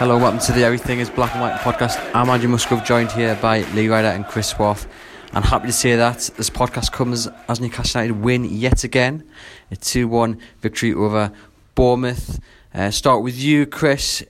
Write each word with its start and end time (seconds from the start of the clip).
Hello, 0.00 0.16
welcome 0.16 0.40
to 0.40 0.52
the 0.52 0.64
Everything 0.64 0.98
is 0.98 1.10
Black 1.10 1.34
and 1.34 1.42
White 1.42 1.60
podcast. 1.60 2.00
I'm 2.14 2.30
Andrew 2.30 2.48
Musgrove, 2.48 2.82
joined 2.84 3.12
here 3.12 3.34
by 3.34 3.64
Lee 3.74 3.86
Ryder 3.86 4.08
and 4.08 4.24
Chris 4.24 4.54
Swaff. 4.54 4.86
I'm 5.34 5.42
happy 5.42 5.66
to 5.66 5.74
say 5.74 5.94
that 5.94 6.30
this 6.38 6.48
podcast 6.48 6.90
comes 6.90 7.28
as 7.48 7.60
Newcastle 7.60 8.00
United 8.00 8.24
win 8.24 8.46
yet 8.46 8.82
again. 8.82 9.28
A 9.70 9.76
2 9.76 10.08
1 10.08 10.40
victory 10.60 10.94
over 10.94 11.30
Bournemouth. 11.74 12.40
Uh, 12.72 12.90
start 12.90 13.22
with 13.22 13.36
you, 13.36 13.66
Chris. 13.66 14.24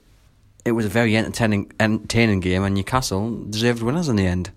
It 0.64 0.72
was 0.72 0.86
a 0.86 0.88
very 0.88 1.16
entertaining, 1.16 1.70
entertaining 1.78 2.40
game, 2.40 2.64
and 2.64 2.74
Newcastle 2.74 3.44
deserved 3.44 3.80
winners 3.80 4.08
in 4.08 4.16
the 4.16 4.26
end 4.26 4.50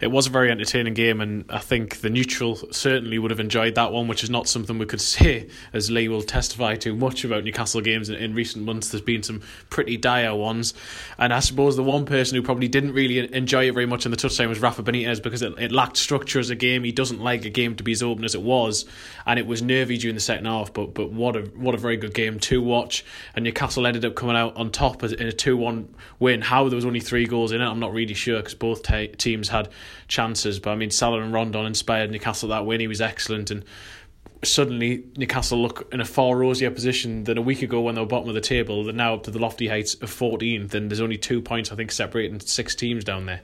it 0.00 0.08
was 0.08 0.26
a 0.26 0.30
very 0.30 0.50
entertaining 0.50 0.94
game, 0.94 1.20
and 1.20 1.44
I 1.48 1.58
think 1.58 2.00
the 2.00 2.10
neutral 2.10 2.56
certainly 2.72 3.18
would 3.18 3.30
have 3.30 3.40
enjoyed 3.40 3.74
that 3.76 3.92
one, 3.92 4.08
which 4.08 4.24
is 4.24 4.30
not 4.30 4.48
something 4.48 4.78
we 4.78 4.86
could 4.86 5.00
say, 5.00 5.48
as 5.72 5.90
Lee 5.90 6.08
will 6.08 6.22
testify 6.22 6.76
to 6.76 6.94
much 6.94 7.24
about 7.24 7.44
Newcastle 7.44 7.80
games 7.80 8.08
in, 8.08 8.16
in 8.16 8.34
recent 8.34 8.64
months. 8.64 8.88
There's 8.90 9.02
been 9.02 9.22
some 9.22 9.42
pretty 9.70 9.96
dire 9.96 10.34
ones, 10.34 10.74
and 11.18 11.32
I 11.32 11.40
suppose 11.40 11.76
the 11.76 11.82
one 11.82 12.06
person 12.06 12.36
who 12.36 12.42
probably 12.42 12.68
didn't 12.68 12.92
really 12.92 13.32
enjoy 13.34 13.68
it 13.68 13.74
very 13.74 13.86
much 13.86 14.04
in 14.04 14.10
the 14.10 14.16
touchdown 14.16 14.48
was 14.48 14.60
Rafa 14.60 14.82
Benitez 14.82 15.22
because 15.22 15.42
it, 15.42 15.54
it 15.58 15.72
lacked 15.72 15.96
structure 15.96 16.38
as 16.38 16.50
a 16.50 16.56
game. 16.56 16.84
He 16.84 16.92
doesn't 16.92 17.20
like 17.20 17.44
a 17.44 17.50
game 17.50 17.76
to 17.76 17.84
be 17.84 17.92
as 17.92 18.02
open 18.02 18.24
as 18.24 18.34
it 18.34 18.42
was, 18.42 18.84
and 19.26 19.38
it 19.38 19.46
was 19.46 19.62
nervy 19.62 19.96
during 19.98 20.14
the 20.14 20.20
second 20.20 20.46
half. 20.46 20.72
But 20.72 20.94
but 20.94 21.12
what 21.12 21.36
a 21.36 21.42
what 21.54 21.74
a 21.74 21.78
very 21.78 21.96
good 21.96 22.14
game 22.14 22.38
to 22.40 22.60
watch, 22.60 23.04
and 23.34 23.44
Newcastle 23.44 23.86
ended 23.86 24.04
up 24.04 24.14
coming 24.14 24.36
out 24.36 24.56
on 24.56 24.70
top 24.70 25.02
in 25.02 25.26
a 25.26 25.32
two 25.32 25.56
one 25.56 25.94
win. 26.18 26.40
How 26.40 26.68
there 26.68 26.76
was 26.76 26.84
only 26.84 27.00
three 27.00 27.26
goals 27.26 27.52
in 27.52 27.60
it, 27.60 27.66
I'm 27.66 27.80
not 27.80 27.92
really 27.92 28.14
sure 28.14 28.38
because 28.38 28.54
both 28.54 28.82
te- 28.82 29.08
teams 29.08 29.48
had 29.48 29.68
chances. 30.08 30.58
But 30.58 30.70
I 30.70 30.76
mean, 30.76 30.90
Salomon 30.90 31.32
Rondon 31.32 31.66
inspired 31.66 32.10
Newcastle 32.10 32.48
that 32.50 32.66
win. 32.66 32.80
He 32.80 32.86
was 32.86 33.00
excellent, 33.00 33.50
and 33.50 33.64
suddenly 34.42 35.04
Newcastle 35.16 35.60
look 35.60 35.88
in 35.92 36.00
a 36.00 36.04
far 36.04 36.36
rosier 36.36 36.70
position 36.70 37.24
than 37.24 37.38
a 37.38 37.42
week 37.42 37.62
ago 37.62 37.80
when 37.80 37.94
they 37.94 38.00
were 38.00 38.06
bottom 38.06 38.28
of 38.28 38.34
the 38.34 38.40
table. 38.40 38.84
They're 38.84 38.92
now 38.92 39.14
up 39.14 39.24
to 39.24 39.30
the 39.30 39.38
lofty 39.38 39.68
heights 39.68 39.94
of 39.94 40.10
14th, 40.10 40.74
and 40.74 40.90
there's 40.90 41.00
only 41.00 41.18
two 41.18 41.40
points 41.40 41.72
I 41.72 41.76
think 41.76 41.92
separating 41.92 42.40
six 42.40 42.74
teams 42.74 43.04
down 43.04 43.26
there. 43.26 43.40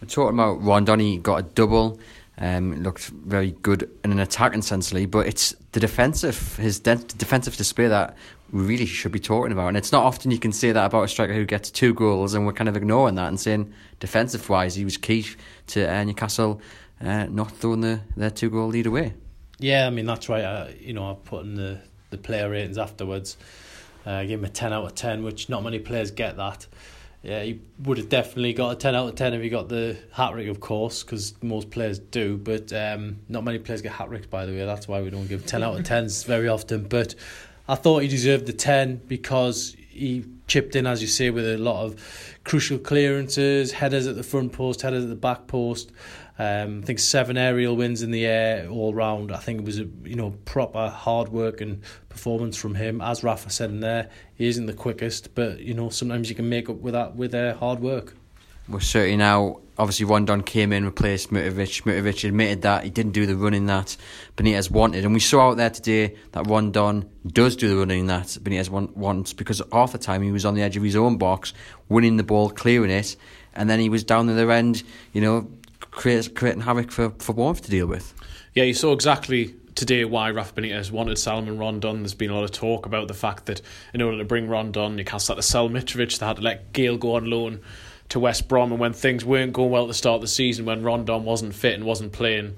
We're 0.00 0.08
talking 0.08 0.34
about 0.34 0.62
Rondon. 0.62 1.00
He 1.00 1.18
got 1.18 1.36
a 1.36 1.42
double. 1.42 1.98
Um, 2.36 2.82
looked 2.82 3.06
very 3.06 3.52
good 3.62 3.88
in 4.02 4.10
an 4.10 4.18
attacking 4.18 4.62
sense, 4.62 4.92
but 4.92 5.26
it's 5.28 5.54
the 5.70 5.78
defensive, 5.78 6.56
his 6.56 6.80
de- 6.80 6.96
defensive 6.96 7.56
display 7.56 7.86
that 7.86 8.16
really 8.54 8.86
should 8.86 9.12
be 9.12 9.20
talking 9.20 9.52
about. 9.52 9.68
And 9.68 9.76
it's 9.76 9.92
not 9.92 10.04
often 10.04 10.30
you 10.30 10.38
can 10.38 10.52
say 10.52 10.72
that 10.72 10.86
about 10.86 11.04
a 11.04 11.08
striker 11.08 11.34
who 11.34 11.44
gets 11.44 11.70
two 11.70 11.92
goals, 11.92 12.34
and 12.34 12.46
we're 12.46 12.52
kind 12.52 12.68
of 12.68 12.76
ignoring 12.76 13.16
that 13.16 13.28
and 13.28 13.38
saying 13.38 13.72
defensive 14.00 14.48
wise 14.48 14.74
he 14.74 14.84
was 14.84 14.96
key 14.96 15.26
to 15.68 15.92
uh, 15.92 16.04
Newcastle 16.04 16.60
uh, 17.00 17.24
not 17.24 17.50
throwing 17.50 17.80
the, 17.80 18.00
their 18.16 18.30
two 18.30 18.50
goal 18.50 18.68
lead 18.68 18.86
away. 18.86 19.14
Yeah, 19.58 19.86
I 19.86 19.90
mean 19.90 20.06
that's 20.06 20.28
right. 20.28 20.44
I, 20.44 20.76
you 20.80 20.92
know, 20.92 21.10
I 21.10 21.14
put 21.14 21.44
in 21.44 21.54
the 21.54 21.80
the 22.10 22.18
player 22.18 22.48
ratings 22.48 22.78
afterwards. 22.78 23.36
Uh, 24.06 24.12
I 24.12 24.26
gave 24.26 24.38
him 24.38 24.44
a 24.44 24.48
ten 24.48 24.72
out 24.72 24.84
of 24.84 24.94
ten, 24.94 25.22
which 25.22 25.48
not 25.48 25.62
many 25.62 25.78
players 25.78 26.10
get 26.10 26.36
that 26.36 26.66
yeah, 27.24 27.42
he 27.42 27.60
would 27.78 27.96
have 27.96 28.10
definitely 28.10 28.52
got 28.52 28.72
a 28.72 28.76
10 28.76 28.94
out 28.94 29.08
of 29.08 29.14
10 29.14 29.32
if 29.32 29.40
he 29.40 29.48
got 29.48 29.70
the 29.70 29.96
hat 30.12 30.32
trick, 30.32 30.46
of 30.48 30.60
course, 30.60 31.02
because 31.02 31.34
most 31.42 31.70
players 31.70 31.98
do. 31.98 32.36
But 32.36 32.70
um, 32.70 33.20
not 33.30 33.44
many 33.44 33.58
players 33.58 33.80
get 33.80 33.92
hat 33.92 34.08
tricks, 34.08 34.26
by 34.26 34.44
the 34.44 34.52
way. 34.52 34.66
That's 34.66 34.86
why 34.86 35.00
we 35.00 35.08
don't 35.08 35.26
give 35.26 35.46
10 35.46 35.62
out 35.62 35.78
of 35.78 35.86
10s 35.86 36.26
very 36.26 36.48
often. 36.48 36.82
But 36.82 37.14
I 37.68 37.74
thought 37.74 38.02
he 38.02 38.08
deserved 38.08 38.46
the 38.46 38.52
10 38.52 39.02
because 39.08 39.76
he 39.88 40.24
chipped 40.46 40.76
in, 40.76 40.86
as 40.86 41.00
you 41.00 41.08
say, 41.08 41.30
with 41.30 41.46
a 41.46 41.56
lot 41.58 41.84
of 41.84 42.38
crucial 42.44 42.78
clearances, 42.78 43.72
headers 43.72 44.06
at 44.06 44.16
the 44.16 44.22
front 44.22 44.52
post, 44.52 44.82
headers 44.82 45.04
at 45.04 45.08
the 45.08 45.16
back 45.16 45.46
post. 45.46 45.90
Um, 46.38 46.80
I 46.82 46.86
think 46.86 46.98
seven 46.98 47.36
aerial 47.38 47.76
wins 47.76 48.02
in 48.02 48.10
the 48.10 48.26
air 48.26 48.68
all 48.68 48.92
round. 48.92 49.30
I 49.30 49.38
think 49.38 49.60
it 49.60 49.64
was 49.64 49.78
a 49.78 49.86
you 50.02 50.16
know 50.16 50.34
proper 50.44 50.88
hard 50.88 51.28
work 51.28 51.60
and 51.60 51.80
performance 52.08 52.56
from 52.56 52.74
him. 52.74 53.00
As 53.00 53.22
Rafa 53.22 53.50
said 53.50 53.70
in 53.70 53.80
there, 53.80 54.10
he 54.34 54.48
isn't 54.48 54.66
the 54.66 54.72
quickest, 54.72 55.34
but 55.36 55.60
you 55.60 55.74
know 55.74 55.90
sometimes 55.90 56.28
you 56.28 56.34
can 56.34 56.48
make 56.48 56.68
up 56.68 56.76
with 56.76 56.94
that 56.94 57.14
with 57.14 57.34
uh, 57.34 57.54
hard 57.54 57.78
work. 57.78 58.14
We're 58.68 58.80
certainly 58.80 59.16
now. 59.16 59.60
Obviously, 59.76 60.06
Rondon 60.06 60.42
came 60.42 60.72
in, 60.72 60.84
replaced 60.84 61.30
Mitrovic. 61.30 61.82
Mitrovic 61.82 62.28
admitted 62.28 62.62
that 62.62 62.84
he 62.84 62.90
didn't 62.90 63.12
do 63.12 63.26
the 63.26 63.36
running 63.36 63.66
that 63.66 63.96
Benitez 64.36 64.70
wanted, 64.70 65.04
and 65.04 65.12
we 65.12 65.20
saw 65.20 65.50
out 65.50 65.56
there 65.56 65.70
today 65.70 66.14
that 66.32 66.46
Rondon 66.46 67.10
does 67.26 67.56
do 67.56 67.68
the 67.68 67.76
running 67.76 68.06
that 68.06 68.26
Benitez 68.26 68.68
wants 68.68 69.32
because 69.32 69.60
half 69.72 69.92
the 69.92 69.98
time 69.98 70.22
he 70.22 70.30
was 70.30 70.44
on 70.44 70.54
the 70.54 70.62
edge 70.62 70.76
of 70.76 70.82
his 70.82 70.94
own 70.94 71.16
box, 71.18 71.52
winning 71.88 72.16
the 72.16 72.22
ball, 72.22 72.50
clearing 72.50 72.90
it, 72.90 73.16
and 73.54 73.68
then 73.68 73.80
he 73.80 73.88
was 73.88 74.04
down 74.04 74.26
the 74.26 74.32
other 74.32 74.52
end, 74.52 74.84
you 75.12 75.20
know, 75.20 75.50
create, 75.80 76.34
creating 76.34 76.62
havoc 76.62 76.92
for, 76.92 77.10
for 77.18 77.32
Bournemouth 77.32 77.62
to 77.62 77.70
deal 77.70 77.86
with. 77.86 78.14
Yeah, 78.54 78.64
you 78.64 78.74
saw 78.74 78.92
exactly 78.92 79.56
today 79.74 80.04
why 80.04 80.30
Rafa 80.30 80.54
Benitez 80.54 80.92
wanted 80.92 81.18
Salomon 81.18 81.58
Rondon. 81.58 82.02
There's 82.02 82.14
been 82.14 82.30
a 82.30 82.34
lot 82.34 82.44
of 82.44 82.52
talk 82.52 82.86
about 82.86 83.08
the 83.08 83.14
fact 83.14 83.46
that 83.46 83.60
in 83.92 84.00
order 84.00 84.18
to 84.18 84.24
bring 84.24 84.48
Rondon, 84.48 84.94
Newcastle 84.94 85.34
had 85.34 85.42
to 85.42 85.46
sell 85.46 85.68
Mitrovic, 85.68 86.18
they 86.18 86.26
had 86.26 86.36
to 86.36 86.42
let 86.42 86.72
Gayle 86.72 86.96
go 86.96 87.16
on 87.16 87.28
loan 87.28 87.60
to 88.10 88.20
West 88.20 88.48
Brom, 88.48 88.70
and 88.70 88.80
when 88.80 88.92
things 88.92 89.24
weren't 89.24 89.52
going 89.52 89.70
well 89.70 89.82
at 89.82 89.88
the 89.88 89.94
start 89.94 90.16
of 90.16 90.20
the 90.20 90.28
season, 90.28 90.64
when 90.66 90.82
Rondon 90.82 91.24
wasn't 91.24 91.54
fit 91.54 91.74
and 91.74 91.84
wasn't 91.84 92.12
playing, 92.12 92.56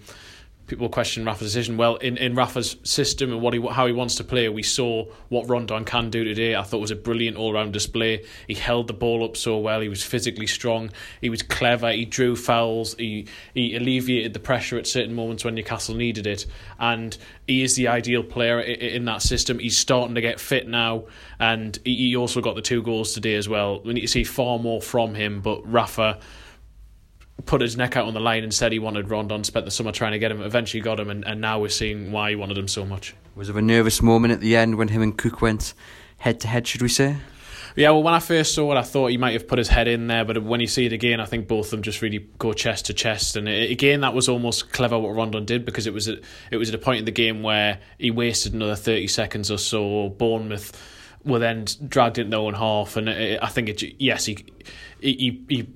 people 0.66 0.88
question 0.88 1.25
Rafa's 1.25 1.49
decision. 1.49 1.77
Well, 1.77 1.97
in, 1.97 2.16
in 2.16 2.34
Rafa's 2.34 2.77
system 2.82 3.32
and 3.32 3.41
what 3.41 3.54
he 3.54 3.60
how 3.60 3.87
he 3.87 3.93
wants 3.93 4.16
to 4.16 4.25
play, 4.25 4.49
we 4.49 4.62
saw 4.62 5.06
what 5.28 5.49
Rondon 5.49 5.84
can 5.84 6.10
do 6.10 6.25
today. 6.25 6.56
I 6.56 6.62
thought 6.62 6.81
was 6.81 6.91
a 6.91 6.97
brilliant 6.97 7.37
all 7.37 7.53
round 7.53 7.72
display. 7.72 8.25
He 8.47 8.54
held 8.54 8.88
the 8.88 8.93
ball 8.93 9.25
up 9.25 9.37
so 9.37 9.59
well. 9.59 9.81
He 9.81 9.88
was 9.88 10.03
physically 10.03 10.47
strong. 10.47 10.91
He 11.21 11.31
was 11.31 11.43
clever. 11.43 11.93
He 11.93 12.04
drew 12.04 12.37
fouls. 12.37 12.94
He 12.94 13.28
he 13.54 13.77
alleviated 13.77 14.32
the 14.32 14.41
pressure 14.41 14.78
at 14.78 14.87
certain 14.87 15.15
moments 15.15 15.44
when 15.44 15.54
Newcastle 15.54 15.94
needed 15.94 16.27
it. 16.27 16.47
And 16.78 17.16
he 17.47 17.62
is 17.62 17.77
the 17.77 17.88
ideal 17.88 18.22
player 18.22 18.60
in 18.60 19.04
that 19.04 19.22
system. 19.22 19.59
He's 19.59 19.78
starting 19.78 20.15
to 20.16 20.21
get 20.21 20.41
fit 20.41 20.66
now, 20.69 21.04
and 21.38 21.78
he 21.84 22.16
also 22.16 22.41
got 22.41 22.56
the 22.56 22.62
two 22.62 22.83
goals 22.83 23.15
today 23.15 23.37
as 23.37 23.48
well. 23.48 23.81
We 23.83 23.94
need 23.94 24.00
to 24.00 24.09
see 24.09 24.25
far 24.25 24.59
more 24.59 24.83
from 24.83 25.15
him, 25.15 25.41
but 25.41 25.71
Rafa 25.71 26.19
put 27.45 27.61
his 27.61 27.77
neck 27.77 27.97
out 27.97 28.07
on 28.07 28.15
the 28.15 28.21
line 28.21 28.43
and 28.43 28.53
said 28.53 28.73
he 28.73 28.79
wanted 28.79 29.11
Rondon, 29.11 29.45
spent 29.45 29.65
the 29.65 29.71
summer 29.71 29.93
trying 29.93 30.13
to 30.13 30.19
get 30.19 30.31
him, 30.31 30.41
eventually 30.41 30.81
got 30.81 30.99
him, 30.99 31.11
and, 31.11 31.25
and 31.27 31.41
now 31.41 31.61
we're 31.61 31.69
seeing 31.69 32.11
why 32.11 32.31
he 32.31 32.37
wanted 32.37 32.57
him 32.57 32.69
so 32.69 32.85
much. 32.85 33.15
Was 33.35 33.49
there 33.49 33.59
a 33.59 33.63
nervous 33.63 34.01
moment 34.01 34.33
at 34.33 34.41
the 34.41 34.57
end 34.57 34.77
when 34.77 34.89
him 34.89 35.03
and 35.03 35.17
Cook 35.17 35.43
went 35.43 35.75
head 36.19 36.41
to 36.41 36.49
head, 36.49 36.67
should 36.67 36.83
we 36.83 36.89
say? 36.89 37.19
Yeah, 37.77 37.91
well, 37.91 38.03
when 38.03 38.15
I 38.15 38.21
first 38.21 38.55
saw 38.55 38.73
it, 38.73 38.79
I 38.79 38.83
thought 38.83 39.09
he 39.09 39.19
might 39.19 39.35
have 39.35 39.47
put 39.47 39.59
his 39.59 39.69
head 39.69 39.87
in 39.87 40.07
there, 40.07 40.25
but 40.25 40.43
when 40.43 40.61
you 40.61 40.67
see 40.67 40.87
it 40.87 40.95
again, 40.95 41.21
I 41.21 41.27
think 41.27 41.47
both 41.47 41.67
of 41.67 41.71
them 41.73 41.83
just 41.83 42.01
really 42.01 42.27
go 42.39 42.55
chest 42.55 42.87
to 42.87 42.95
chest. 42.95 43.37
And 43.37 43.47
it, 43.47 43.71
again, 43.71 44.01
that 44.01 44.15
was 44.15 44.31
almost 44.31 44.73
clever 44.73 44.99
what 44.99 45.11
Rondon 45.15 45.45
did 45.45 45.67
because 45.67 45.87
it 45.87 45.93
was 45.93 46.09
at, 46.09 46.21
it 46.51 46.57
was 46.57 46.71
at 46.71 46.75
a 46.75 46.79
point 46.79 47.01
in 47.01 47.05
the 47.05 47.11
game 47.11 47.43
where 47.43 47.81
he 47.99 48.11
wasted 48.11 48.55
another 48.55 48.77
thirty 48.77 49.07
seconds 49.07 49.51
or 49.51 49.59
so. 49.59 50.09
Bournemouth 50.09 50.73
were 51.27 51.39
then 51.39 51.67
dragged 51.87 52.17
into 52.19 52.31
their 52.31 52.41
own 52.41 52.55
half, 52.55 52.97
and 52.97 53.09
it, 53.09 53.39
I 53.43 53.49
think 53.49 53.69
it 53.69 53.83
yes 54.01 54.25
he 54.25 54.47
he, 55.01 55.45
he 55.49 55.69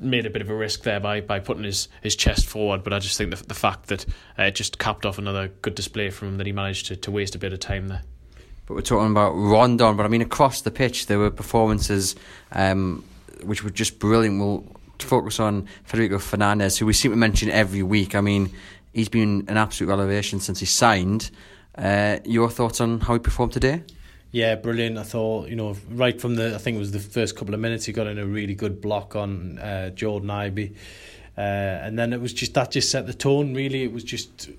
made 0.00 0.26
a 0.26 0.30
bit 0.30 0.40
of 0.40 0.50
a 0.50 0.54
risk 0.54 0.84
there 0.84 1.00
by, 1.00 1.20
by 1.20 1.40
putting 1.40 1.64
his, 1.64 1.88
his 2.00 2.14
chest 2.14 2.46
forward, 2.46 2.84
but 2.84 2.92
I 2.92 3.00
just 3.00 3.18
think 3.18 3.34
the, 3.34 3.44
the 3.44 3.54
fact 3.54 3.88
that 3.88 4.06
uh, 4.38 4.44
it 4.44 4.54
just 4.54 4.78
capped 4.78 5.04
off 5.04 5.18
another 5.18 5.48
good 5.62 5.74
display 5.74 6.10
from 6.10 6.28
him 6.28 6.36
that 6.38 6.46
he 6.46 6.52
managed 6.52 6.86
to, 6.86 6.96
to 6.96 7.10
waste 7.10 7.34
a 7.34 7.38
bit 7.38 7.52
of 7.52 7.58
time 7.58 7.88
there. 7.88 8.02
But 8.66 8.74
we're 8.74 8.82
talking 8.82 9.10
about 9.10 9.32
Rondon, 9.32 9.96
but 9.96 10.06
I 10.06 10.08
mean 10.08 10.22
across 10.22 10.60
the 10.60 10.70
pitch 10.70 11.06
there 11.06 11.18
were 11.18 11.30
performances 11.30 12.14
um, 12.52 13.04
which 13.42 13.64
were 13.64 13.70
just 13.70 13.98
brilliant. 13.98 14.38
We'll 14.38 14.64
focus 15.00 15.40
on 15.40 15.66
Federico 15.84 16.18
Fernandez, 16.18 16.78
who 16.78 16.86
we 16.86 16.92
seem 16.92 17.10
to 17.10 17.16
mention 17.16 17.50
every 17.50 17.82
week. 17.82 18.14
I 18.14 18.20
mean, 18.20 18.50
he's 18.92 19.08
been 19.08 19.44
an 19.48 19.56
absolute 19.56 19.92
elevation 19.92 20.40
since 20.40 20.60
he 20.60 20.66
signed. 20.66 21.30
Uh, 21.76 22.18
your 22.24 22.50
thoughts 22.50 22.80
on 22.80 23.00
how 23.00 23.14
he 23.14 23.18
performed 23.18 23.52
today? 23.52 23.82
Yeah, 24.30 24.56
brilliant. 24.56 24.98
I 24.98 25.04
thought, 25.04 25.48
you 25.48 25.56
know, 25.56 25.74
right 25.90 26.20
from 26.20 26.34
the, 26.34 26.54
I 26.54 26.58
think 26.58 26.76
it 26.76 26.80
was 26.80 26.92
the 26.92 26.98
first 26.98 27.36
couple 27.36 27.54
of 27.54 27.60
minutes, 27.60 27.86
he 27.86 27.92
got 27.92 28.06
in 28.06 28.18
a 28.18 28.26
really 28.26 28.54
good 28.54 28.80
block 28.80 29.16
on 29.16 29.58
uh, 29.58 29.90
Jordan 29.90 30.28
Ibe. 30.28 30.74
Uh, 31.36 31.40
and 31.40 31.98
then 31.98 32.12
it 32.12 32.20
was 32.20 32.32
just 32.32 32.52
that 32.54 32.70
just 32.72 32.90
set 32.90 33.06
the 33.06 33.14
tone. 33.14 33.54
Really, 33.54 33.84
it 33.84 33.92
was 33.92 34.04
just, 34.04 34.50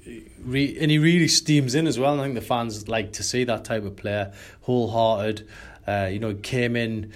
re- 0.44 0.78
and 0.80 0.90
he 0.90 0.98
really 0.98 1.28
steams 1.28 1.76
in 1.76 1.88
as 1.88 2.00
well. 2.00 2.14
And 2.14 2.22
I 2.22 2.24
think 2.24 2.36
the 2.36 2.42
fans 2.42 2.88
like 2.88 3.14
to 3.14 3.24
see 3.24 3.44
that 3.44 3.66
type 3.66 3.84
of 3.84 3.96
player, 3.96 4.34
wholehearted. 4.62 5.48
Uh, 5.88 6.08
you 6.12 6.20
know, 6.20 6.34
came 6.36 6.76
in 6.76 7.12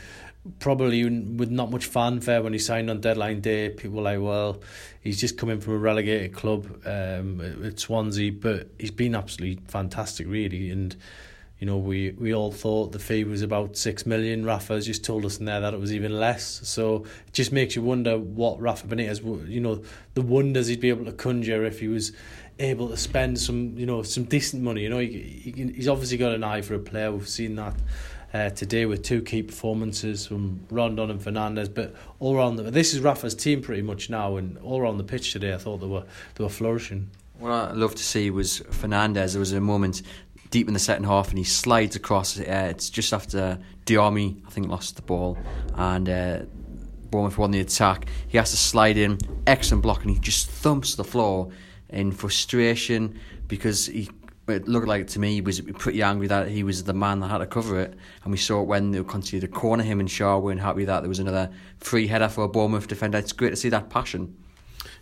probably 0.59 1.05
with 1.05 1.50
not 1.50 1.71
much 1.71 1.85
fanfare 1.85 2.41
when 2.41 2.53
he 2.53 2.59
signed 2.59 2.89
on 2.89 3.00
deadline 3.00 3.39
day. 3.39 3.69
People 3.69 3.97
were 3.97 4.03
like, 4.03 4.19
well, 4.19 4.61
he's 5.01 5.21
just 5.21 5.38
coming 5.38 5.59
from 5.59 5.73
a 5.73 5.77
relegated 5.77 6.33
club 6.33 6.65
um, 6.85 7.39
at 7.63 7.79
Swansea, 7.79 8.31
but 8.31 8.67
he's 8.77 8.91
been 8.91 9.15
absolutely 9.15 9.63
fantastic, 9.67 10.27
really, 10.27 10.71
and 10.71 10.95
you 11.63 11.68
know, 11.68 11.77
we, 11.77 12.10
we 12.19 12.33
all 12.33 12.51
thought 12.51 12.92
the 12.92 13.00
fee 13.00 13.24
was 13.24 13.42
about 13.42 13.77
six 13.77 14.06
million. 14.06 14.44
Rafa's 14.44 14.86
just 14.86 15.01
told 15.01 15.24
us 15.24 15.38
in 15.38 15.45
there 15.45 15.62
that 15.62 15.74
it 15.74 15.80
was 15.80 15.94
even 15.94 16.19
less. 16.19 16.60
So 16.68 17.06
it 17.25 17.31
just 17.31 17.54
makes 17.54 17.74
you 17.74 17.81
wonder 17.81 18.19
what 18.19 18.60
Rafa 18.60 18.86
Benitez, 18.86 19.50
you 19.50 19.62
know, 19.62 19.81
the 20.13 20.21
wonders 20.21 20.68
he'd 20.68 20.81
be 20.81 20.89
able 20.89 21.06
to 21.06 21.13
conjure 21.13 21.63
if 21.63 21.80
he 21.80 21.88
was 21.88 22.12
able 22.60 22.89
to 22.89 22.98
spend 22.98 23.39
some, 23.39 23.77
you 23.77 23.86
know, 23.86 24.04
some 24.04 24.25
decent 24.25 24.62
money. 24.62 24.81
You 24.81 24.89
know, 24.89 25.00
he, 25.00 25.07
he 25.56 25.71
he's 25.74 25.88
obviously 25.88 26.18
got 26.18 26.33
an 26.33 26.44
eye 26.44 26.60
for 26.60 26.74
a 26.74 26.80
player. 26.80 27.13
We've 27.13 27.30
seen 27.30 27.56
that 27.56 27.75
uh, 28.33 28.50
today 28.50 28.86
with 28.86 29.01
two 29.01 29.21
key 29.21 29.42
performances 29.42 30.27
from 30.27 30.65
Rondon 30.69 31.12
and 31.12 31.24
Fernandez. 31.24 31.69
But 31.69 31.95
all 32.19 32.36
around 32.36 32.57
the, 32.57 32.63
this 32.63 32.94
is 32.94 33.00
Rafa's 33.00 33.36
team 33.36 33.62
pretty 33.62 33.83
much 33.83 34.10
now, 34.10 34.36
and 34.36 34.57
all 34.57 34.81
around 34.81 34.98
the 34.98 35.06
pitch 35.06 35.31
today, 35.31 35.54
I 35.54 35.57
thought 35.60 35.77
they 35.77 35.88
were 35.88 36.04
they 36.36 36.44
were 36.44 36.50
flourishing. 36.50 37.10
What 37.39 37.54
I 37.54 37.71
love 37.71 37.95
to 37.95 38.04
see 38.04 38.30
was 38.31 38.60
Fernandez. 38.69 39.31
There 39.31 39.39
was 39.39 39.54
a 39.54 39.62
moment 39.62 40.01
deep 40.53 40.67
in 40.67 40.75
the 40.75 40.79
second 40.79 41.05
half, 41.05 41.29
and 41.29 41.39
he 41.39 41.44
slides 41.44 41.95
across. 41.95 42.39
Uh, 42.39 42.67
it's 42.69 42.91
just 42.91 43.11
after 43.11 43.57
Diamé, 43.88 44.39
I 44.45 44.50
think, 44.51 44.67
lost 44.67 44.95
the 44.95 45.01
ball, 45.01 45.35
and 45.73 46.07
uh, 46.07 46.39
Bournemouth 47.09 47.39
won 47.39 47.50
the 47.50 47.59
attack. 47.59 48.05
He 48.27 48.38
has 48.38 48.51
to 48.51 48.57
slide 48.57 48.95
in, 48.95 49.17
excellent 49.47 49.81
block, 49.81 50.03
and 50.03 50.11
he 50.11 50.19
just 50.19 50.47
thumps 50.47 50.94
the 50.94 51.03
floor 51.03 51.50
in 51.89 52.11
frustration 52.11 53.19
because 53.47 53.88
he 53.88 54.09
it 54.47 54.67
looked 54.67 54.88
like 54.88 55.07
to 55.07 55.19
me 55.19 55.35
he 55.35 55.41
was 55.41 55.61
pretty 55.61 56.03
angry 56.03 56.27
that 56.27 56.50
he 56.50 56.63
was 56.63 56.83
the 56.83 56.94
man 56.94 57.21
that 57.21 57.29
had 57.29 57.38
to 57.39 57.47
cover 57.47 57.79
it. 57.79 57.94
And 58.23 58.31
we 58.31 58.38
saw 58.38 58.61
it 58.61 58.67
when 58.67 58.91
they 58.91 59.01
continued 59.03 59.41
to 59.41 59.47
corner 59.47 59.83
him 59.83 60.01
and 60.01 60.09
Schär 60.09 60.39
weren't 60.39 60.59
happy 60.59 60.85
that 60.85 61.00
there 61.00 61.09
was 61.09 61.19
another 61.19 61.50
free 61.77 62.07
header 62.07 62.27
for 62.27 62.44
a 62.44 62.50
Bournemouth 62.50 62.88
defender. 62.88 63.17
It's 63.17 63.31
great 63.31 63.51
to 63.51 63.55
see 63.55 63.69
that 63.69 63.89
passion. 63.89 64.35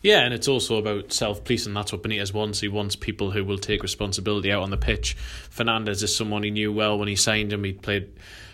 Yeah, 0.01 0.21
and 0.21 0.33
it's 0.33 0.47
also 0.47 0.77
about 0.77 1.13
self 1.13 1.43
policing. 1.43 1.73
That's 1.73 1.91
what 1.91 2.01
Benitez 2.01 2.33
wants. 2.33 2.59
He 2.59 2.67
wants 2.67 2.95
people 2.95 3.31
who 3.31 3.45
will 3.45 3.59
take 3.59 3.83
responsibility 3.83 4.51
out 4.51 4.63
on 4.63 4.71
the 4.71 4.77
pitch. 4.77 5.13
Fernandez 5.49 6.01
is 6.01 6.15
someone 6.15 6.43
he 6.43 6.49
knew 6.49 6.73
well 6.73 6.97
when 6.97 7.07
he 7.07 7.15
signed 7.15 7.53
him. 7.53 7.63
He 7.63 7.73
played 7.73 8.11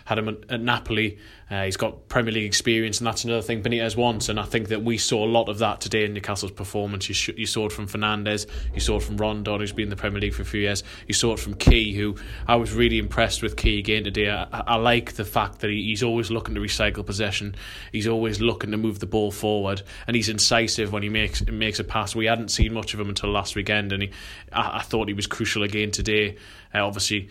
had 0.08 0.16
him 0.16 0.42
at 0.48 0.62
Napoli. 0.62 1.18
Uh, 1.50 1.64
he's 1.64 1.76
got 1.76 2.08
Premier 2.08 2.32
League 2.32 2.46
experience, 2.46 2.98
and 2.98 3.06
that's 3.06 3.24
another 3.24 3.42
thing 3.42 3.62
Benitez 3.62 3.94
wants. 3.94 4.30
And 4.30 4.40
I 4.40 4.44
think 4.44 4.68
that 4.68 4.82
we 4.82 4.96
saw 4.96 5.22
a 5.22 5.28
lot 5.28 5.50
of 5.50 5.58
that 5.58 5.82
today 5.82 6.06
in 6.06 6.14
Newcastle's 6.14 6.52
performance. 6.52 7.10
You, 7.10 7.14
sh- 7.14 7.36
you 7.36 7.44
saw 7.44 7.66
it 7.66 7.72
from 7.72 7.86
Fernandez, 7.86 8.46
you 8.72 8.80
saw 8.80 8.96
it 8.96 9.02
from 9.02 9.18
Rondon, 9.18 9.60
who's 9.60 9.72
been 9.72 9.84
in 9.84 9.90
the 9.90 9.96
Premier 9.96 10.18
League 10.18 10.32
for 10.32 10.40
a 10.40 10.46
few 10.46 10.62
years. 10.62 10.82
You 11.06 11.12
saw 11.12 11.34
it 11.34 11.38
from 11.38 11.52
Ki, 11.54 11.92
who 11.92 12.16
I 12.46 12.56
was 12.56 12.72
really 12.72 12.98
impressed 12.98 13.42
with 13.42 13.58
Ki 13.58 13.78
again 13.78 14.04
today. 14.04 14.30
I, 14.30 14.46
I 14.50 14.76
like 14.76 15.12
the 15.12 15.26
fact 15.26 15.58
that 15.58 15.68
he, 15.68 15.82
he's 15.82 16.02
always 16.02 16.30
looking 16.30 16.54
to 16.54 16.60
recycle 16.62 17.04
possession. 17.04 17.54
He's 17.92 18.08
always 18.08 18.40
looking 18.40 18.70
to 18.70 18.78
move 18.78 19.00
the 19.00 19.06
ball 19.06 19.30
forward, 19.30 19.82
and 20.06 20.16
he's 20.16 20.30
incisive 20.30 20.90
when 20.90 21.02
he 21.02 21.10
makes 21.10 21.46
makes 21.46 21.80
a 21.80 21.84
pass. 21.84 22.16
We 22.16 22.24
hadn't 22.24 22.48
seen 22.48 22.72
much 22.72 22.94
of 22.94 23.00
him 23.00 23.10
until 23.10 23.28
last 23.30 23.56
weekend, 23.56 23.92
and 23.92 24.04
he, 24.04 24.10
I, 24.54 24.78
I 24.78 24.82
thought 24.82 25.08
he 25.08 25.14
was 25.14 25.26
crucial 25.26 25.64
again 25.64 25.90
today. 25.90 26.36
Uh, 26.74 26.86
obviously 26.86 27.28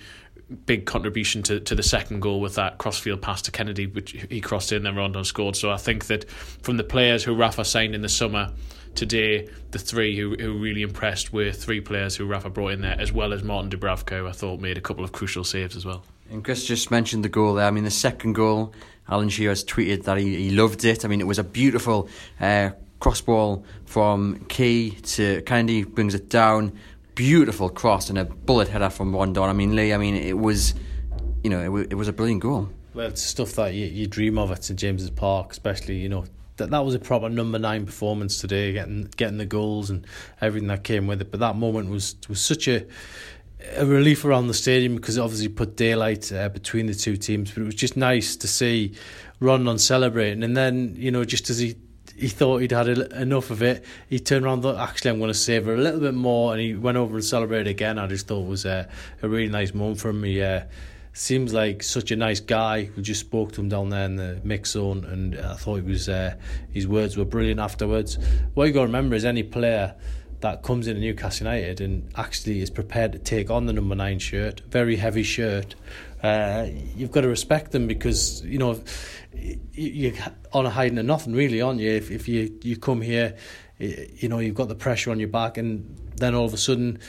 big 0.66 0.86
contribution 0.86 1.44
to, 1.44 1.60
to 1.60 1.76
the 1.76 1.84
second 1.84 2.22
goal 2.22 2.40
with 2.40 2.56
that 2.56 2.78
crossfield 2.78 3.22
pass 3.22 3.42
to 3.44 3.52
Kennedy, 3.52 3.86
which 3.86 4.12
he 4.30 4.42
crossed 4.42 4.72
in, 4.72 4.84
then 4.84 4.96
Rondon 4.96 5.24
scored. 5.26 5.56
So 5.56 5.72
I 5.72 5.78
think 5.78 6.06
that 6.08 6.30
from 6.30 6.78
the 6.78 6.84
players 6.84 7.24
who 7.24 7.36
Rafa 7.36 7.66
signed 7.66 7.96
in 7.96 8.02
the 8.02 8.10
summer 8.10 8.54
today, 8.96 9.48
the 9.72 9.80
three 9.80 10.18
who, 10.18 10.36
who 10.36 10.58
really 10.58 10.82
impressed 10.82 11.34
were 11.34 11.52
three 11.52 11.82
players 11.82 12.16
who 12.16 12.26
Rafa 12.26 12.50
brought 12.50 12.74
in 12.74 12.82
there, 12.82 12.96
as 13.00 13.12
well 13.12 13.34
as 13.34 13.44
Martin 13.44 13.70
Dubravka, 13.70 14.20
who 14.20 14.28
I 14.28 14.32
thought 14.32 14.60
made 14.60 14.78
a 14.78 14.82
couple 14.82 15.04
of 15.04 15.12
crucial 15.12 15.44
saves 15.44 15.76
as 15.76 15.86
well. 15.86 16.04
And 16.30 16.44
Chris 16.44 16.66
just 16.66 16.92
mentioned 16.92 17.24
the 17.24 17.30
goal 17.30 17.56
there. 17.56 17.66
I 17.66 17.72
mean, 17.72 17.84
the 17.84 17.92
second 17.92 18.34
goal, 18.34 18.74
Alan 19.10 19.30
Shearer 19.30 19.52
has 19.52 19.64
tweeted 19.64 20.04
that 20.04 20.18
he, 20.18 20.36
he 20.36 20.50
loved 20.50 20.84
it. 20.84 21.06
I 21.06 21.08
mean, 21.08 21.22
it 21.22 21.28
was 21.28 21.40
a 21.40 21.44
beautiful 21.44 22.10
uh, 22.40 22.72
cross 23.00 23.22
ball 23.22 23.66
from 23.86 24.46
Ki 24.50 24.92
to 24.92 25.42
Kennedy, 25.44 25.84
brings 25.84 26.16
it 26.16 26.30
down 26.30 26.78
beautiful 27.18 27.68
cross 27.68 28.10
and 28.10 28.18
a 28.18 28.26
bullet 28.26 28.70
header 28.70 28.92
from 28.92 29.14
Rondon. 29.14 29.44
I 29.44 29.54
mean, 29.54 29.76
Lee, 29.76 29.92
I 29.92 29.98
mean, 29.98 30.16
it 30.16 30.38
was, 30.38 30.76
you 31.44 31.50
know, 31.50 31.76
it, 31.76 31.92
it 31.92 31.96
was 31.96 32.08
a 32.08 32.14
brilliant 32.14 32.44
goal. 32.44 32.70
Well, 32.94 33.08
it's 33.08 33.24
stuff 33.24 33.54
that 33.54 33.74
you, 33.74 33.88
you 33.88 34.08
dream 34.08 34.38
of 34.38 34.52
at 34.52 34.64
St 34.64 34.80
James's 34.80 35.10
Park, 35.10 35.52
especially, 35.52 35.98
you 35.98 36.10
know, 36.10 36.26
that 36.56 36.70
that 36.70 36.86
was 36.86 36.94
a 36.96 37.00
proper 37.00 37.28
number 37.28 37.60
nine 37.60 37.86
performance 37.86 38.40
today, 38.40 38.72
getting 38.72 39.10
getting 39.18 39.38
the 39.38 39.46
goals 39.46 39.90
and 39.90 40.06
everything 40.42 40.68
that 40.70 40.84
came 40.84 41.08
with 41.08 41.22
it. 41.22 41.32
But 41.32 41.40
that 41.40 41.56
moment 41.56 41.90
was 41.90 42.16
was 42.30 42.40
such 42.42 42.68
a 42.68 42.86
a 43.76 43.86
relief 43.86 44.24
around 44.24 44.48
the 44.48 44.54
stadium 44.54 44.96
because 44.96 45.18
it 45.18 45.22
obviously 45.22 45.50
put 45.50 45.76
daylight 45.76 46.32
uh, 46.32 46.50
between 46.50 46.86
the 46.86 46.94
two 46.94 47.18
teams. 47.18 47.52
But 47.52 47.62
it 47.62 47.66
was 47.66 47.76
just 47.76 47.98
nice 47.98 48.36
to 48.38 48.48
see 48.48 48.94
Rondon 49.40 49.78
celebrating, 49.78 50.44
and 50.44 50.56
then 50.56 50.96
you 50.98 51.12
know 51.12 51.26
just 51.26 51.50
as 51.50 51.60
he 51.60 51.76
he 52.18 52.28
thought 52.28 52.60
he'd 52.60 52.72
had 52.72 52.88
enough 52.88 53.52
of 53.52 53.62
it. 53.62 53.86
He 54.10 54.20
turned 54.20 54.46
around 54.46 54.64
thought, 54.64 54.78
actually, 54.78 55.12
I'm 55.12 55.20
going 55.20 55.30
to 55.30 55.38
savour 55.38 55.76
a 55.76 55.78
little 55.78 56.00
bit 56.00 56.16
more. 56.16 56.52
And 56.52 56.62
he 56.62 56.74
went 56.74 56.98
over 56.98 57.16
and 57.16 57.24
celebrated 57.24 57.68
again. 57.68 58.00
I 58.00 58.08
just 58.08 58.28
thought 58.28 58.42
it 58.42 58.50
was 58.50 58.66
a, 58.66 58.90
a 59.22 59.30
really 59.30 59.50
nice 59.50 59.74
moment 59.74 60.00
for 60.00 60.10
him. 60.10 60.24
He 60.24 60.42
uh, 60.42 60.62
seems 61.14 61.54
like 61.54 61.84
such 61.84 62.10
a 62.10 62.16
nice 62.16 62.40
guy. 62.40 62.90
We 62.96 63.04
just 63.04 63.20
spoke 63.20 63.52
to 63.54 63.62
him 63.62 63.70
down 63.70 63.90
there 63.90 64.06
in 64.06 64.16
the 64.16 64.42
mix 64.44 64.72
zone, 64.72 65.06
and 65.06 65.40
I 65.40 65.54
thought 65.56 65.76
he 65.76 65.82
was 65.82 66.10
uh, 66.10 66.36
his 66.72 66.88
words 66.88 67.18
were 67.18 67.26
brilliant 67.26 67.60
afterwards. 67.60 68.18
What 68.56 68.66
you 68.66 68.74
got 68.74 68.82
to 68.82 68.86
remember 68.88 69.16
is 69.16 69.24
any 69.24 69.44
player 69.44 69.96
that 70.40 70.64
comes 70.64 70.88
into 70.88 71.02
Newcastle 71.02 71.48
United 71.48 71.82
and 71.82 72.12
actually 72.16 72.62
is 72.62 72.70
prepared 72.70 73.12
to 73.12 73.20
take 73.20 73.50
on 73.50 73.66
the 73.66 73.74
number 73.74 73.96
nine 73.96 74.20
shirt, 74.20 74.62
very 74.70 74.96
heavy 74.96 75.24
shirt, 75.24 75.74
uh, 76.24 76.68
you've 76.96 77.12
got 77.12 77.22
to 77.22 77.28
respect 77.28 77.72
them 77.72 77.88
because 77.88 78.44
you 78.44 78.58
know 78.58 78.82
you're 79.74 80.14
on 80.54 80.66
a 80.66 80.70
hiding 80.70 80.98
of 80.98 81.06
nothing 81.06 81.34
really, 81.34 81.62
aren't 81.62 81.80
you? 81.80 81.92
If, 81.92 82.12
if 82.12 82.28
you 82.28 82.58
you 82.62 82.78
come 82.78 83.02
here, 83.02 83.36
you 83.80 84.30
know 84.30 84.40
you've 84.40 84.56
got 84.56 84.68
the 84.68 84.76
pressure 84.76 85.12
on 85.12 85.20
your 85.20 85.30
back, 85.30 85.58
and 85.58 85.98
then 86.18 86.36
all 86.36 86.46
of 86.46 86.54
a 86.54 86.58
sudden 86.58 87.00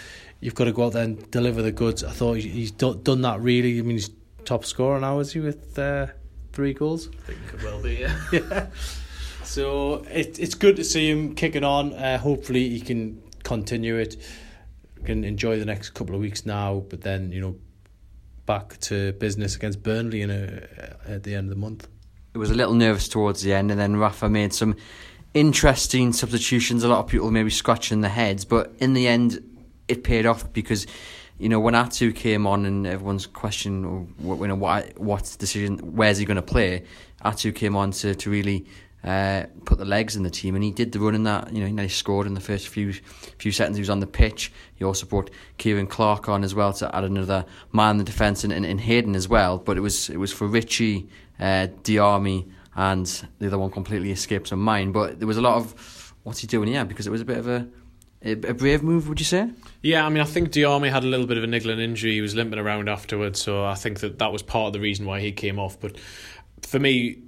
you've 0.41 0.55
got 0.55 0.65
to 0.65 0.73
go 0.73 0.87
out 0.87 0.93
there 0.93 1.05
and 1.05 1.31
deliver 1.31 1.63
the 1.63 1.73
goods. 1.73 2.05
I 2.05 2.11
thought 2.11 2.39
he's 2.39 2.71
done 2.71 3.23
that 3.23 3.41
really. 3.41 3.79
I 3.79 3.83
mean, 3.83 3.93
he's 3.93 4.11
top 4.45 4.65
scorer 4.65 5.01
now, 5.01 5.19
is 5.19 5.33
he 5.33 5.41
with 5.41 5.79
uh, 5.79 6.07
three 6.53 6.75
goals? 6.75 7.09
I 7.09 7.27
think 7.27 7.49
could 7.49 7.63
well 7.63 7.83
be, 7.83 7.95
yeah. 7.95 8.21
yeah. 8.33 8.67
So 9.45 10.05
it, 10.11 10.39
it's 10.39 10.55
good 10.55 10.77
to 10.77 10.85
see 10.85 11.11
him 11.11 11.35
kicking 11.35 11.65
on. 11.65 11.95
Uh, 11.95 12.19
hopefully 12.19 12.69
he 12.69 12.81
can 12.81 13.23
continue 13.45 13.97
it. 13.97 14.17
Can 15.05 15.25
enjoy 15.25 15.59
the 15.59 15.65
next 15.65 15.91
couple 15.91 16.15
of 16.15 16.21
weeks 16.21 16.45
now, 16.45 16.83
but 16.89 17.03
then 17.03 17.31
you 17.33 17.41
know 17.41 17.57
back 18.47 18.79
to 18.81 19.13
business 19.13 19.55
against 19.55 19.83
Burnley 19.83 20.23
in 20.23 20.31
a, 20.31 20.67
at 21.07 21.23
the 21.23 21.35
end 21.35 21.45
of 21.45 21.51
the 21.51 21.61
month. 21.61 21.87
It 22.35 22.39
was 22.39 22.51
a 22.51 22.55
little 22.55 22.75
nervous 22.75 23.09
towards 23.09 23.43
the 23.43 23.53
end, 23.53 23.71
and 23.71 23.81
then 23.81 23.97
Rafa 23.97 24.29
made 24.29 24.53
some 24.53 24.77
interesting 25.35 26.13
substitutions. 26.13 26.85
A 26.85 26.89
lot 26.89 27.01
of 27.01 27.07
people 27.07 27.31
maybe 27.31 27.51
scratching 27.51 28.01
their 28.01 28.11
heads, 28.11 28.45
but 28.45 28.73
in 28.79 28.95
the 28.95 29.09
end, 29.09 29.43
it 29.89 30.05
paid 30.05 30.27
off 30.27 30.53
because 30.53 30.87
you 31.39 31.49
know 31.49 31.61
when 31.61 31.75
Atsu 31.75 32.13
came 32.13 32.47
on 32.47 32.67
and 32.67 32.87
everyone's 32.87 33.27
questioning 33.27 34.15
you 34.21 34.47
know 34.47 34.55
what 34.55 34.99
what 34.99 35.37
decision 35.39 35.79
where's 35.97 36.19
he 36.19 36.25
going 36.25 36.37
to 36.37 36.43
play. 36.43 36.85
Atsu 37.23 37.53
came 37.53 37.77
on 37.77 37.91
to 37.93 38.15
to 38.15 38.31
really 38.31 38.67
uh, 39.05 39.45
put 39.65 39.79
the 39.79 39.85
legs 39.85 40.17
in 40.17 40.25
the 40.25 40.31
team, 40.31 40.55
and 40.55 40.65
he 40.65 40.71
did 40.71 40.93
the 40.93 40.99
running 40.99 41.23
that 41.23 41.53
you 41.53 41.69
know 41.69 41.83
he 41.83 41.89
scored 41.89 42.27
in 42.27 42.35
the 42.35 42.41
first 42.41 42.69
few 42.69 42.93
few 43.39 43.53
seconds 43.53 43.77
he 43.77 43.81
was 43.81 43.91
on 43.91 44.01
the 44.01 44.07
pitch. 44.07 44.53
He 44.75 44.85
also 44.85 45.07
brought 45.07 45.31
Ciaran 45.59 45.87
Clark 45.87 46.29
on 46.29 46.43
as 46.43 46.55
well 46.55 46.73
to 46.75 46.95
add 46.95 47.05
another 47.05 47.45
man 47.73 47.93
in 47.93 47.99
the 47.99 48.05
defence 48.05 48.45
and, 48.45 48.53
and, 48.53 48.67
and 48.67 48.81
Hayden 48.81 49.15
as 49.15 49.29
well. 49.29 49.59
But 49.59 49.77
it 49.77 49.81
was 49.81 50.11
it 50.11 50.17
was 50.17 50.33
for 50.33 50.47
Ritchie, 50.47 51.09
uh, 51.41 51.69
Diamé, 51.83 52.51
and 52.75 53.07
the 53.39 53.47
other 53.49 53.59
one 53.59 53.71
completely 53.71 54.11
escapes 54.11 54.51
my 54.51 54.57
mind. 54.57 54.93
But 54.93 55.19
there 55.19 55.29
was 55.29 55.37
a 55.37 55.43
lot 55.43 55.57
of 55.57 56.15
what's 56.23 56.41
he 56.41 56.47
doing 56.47 56.69
here 56.69 56.85
because 56.85 57.07
it 57.07 57.11
was 57.11 57.21
a 57.21 57.25
bit 57.25 57.39
of 57.39 57.49
a 57.49 57.69
a, 58.23 58.35
brave 58.35 58.83
move, 58.83 59.09
would 59.09 59.21
you 59.21 59.25
say? 59.25 59.51
Yeah, 59.81 60.05
I 60.05 60.09
mean, 60.09 60.21
I 60.21 60.25
think 60.25 60.51
Diamé 60.51 60.91
had 60.91 61.05
a 61.05 61.07
little 61.07 61.27
bit 61.27 61.37
of 61.37 61.45
a 61.45 61.47
niggling 61.47 61.79
injury. 61.79 62.15
He 62.15 62.21
was 62.21 62.35
limping 62.35 62.59
around 62.59 62.89
afterwards, 62.89 63.41
so 63.41 63.65
I 63.65 63.75
think 63.75 64.01
that 64.01 64.19
that 64.19 64.33
was 64.33 64.43
part 64.43 64.69
of 64.69 64.73
the 64.73 64.81
reason 64.81 65.07
why 65.07 65.21
he 65.21 65.31
came 65.31 65.59
off. 65.59 65.79
But 65.79 65.99
for 66.63 66.81
me, 66.81 67.19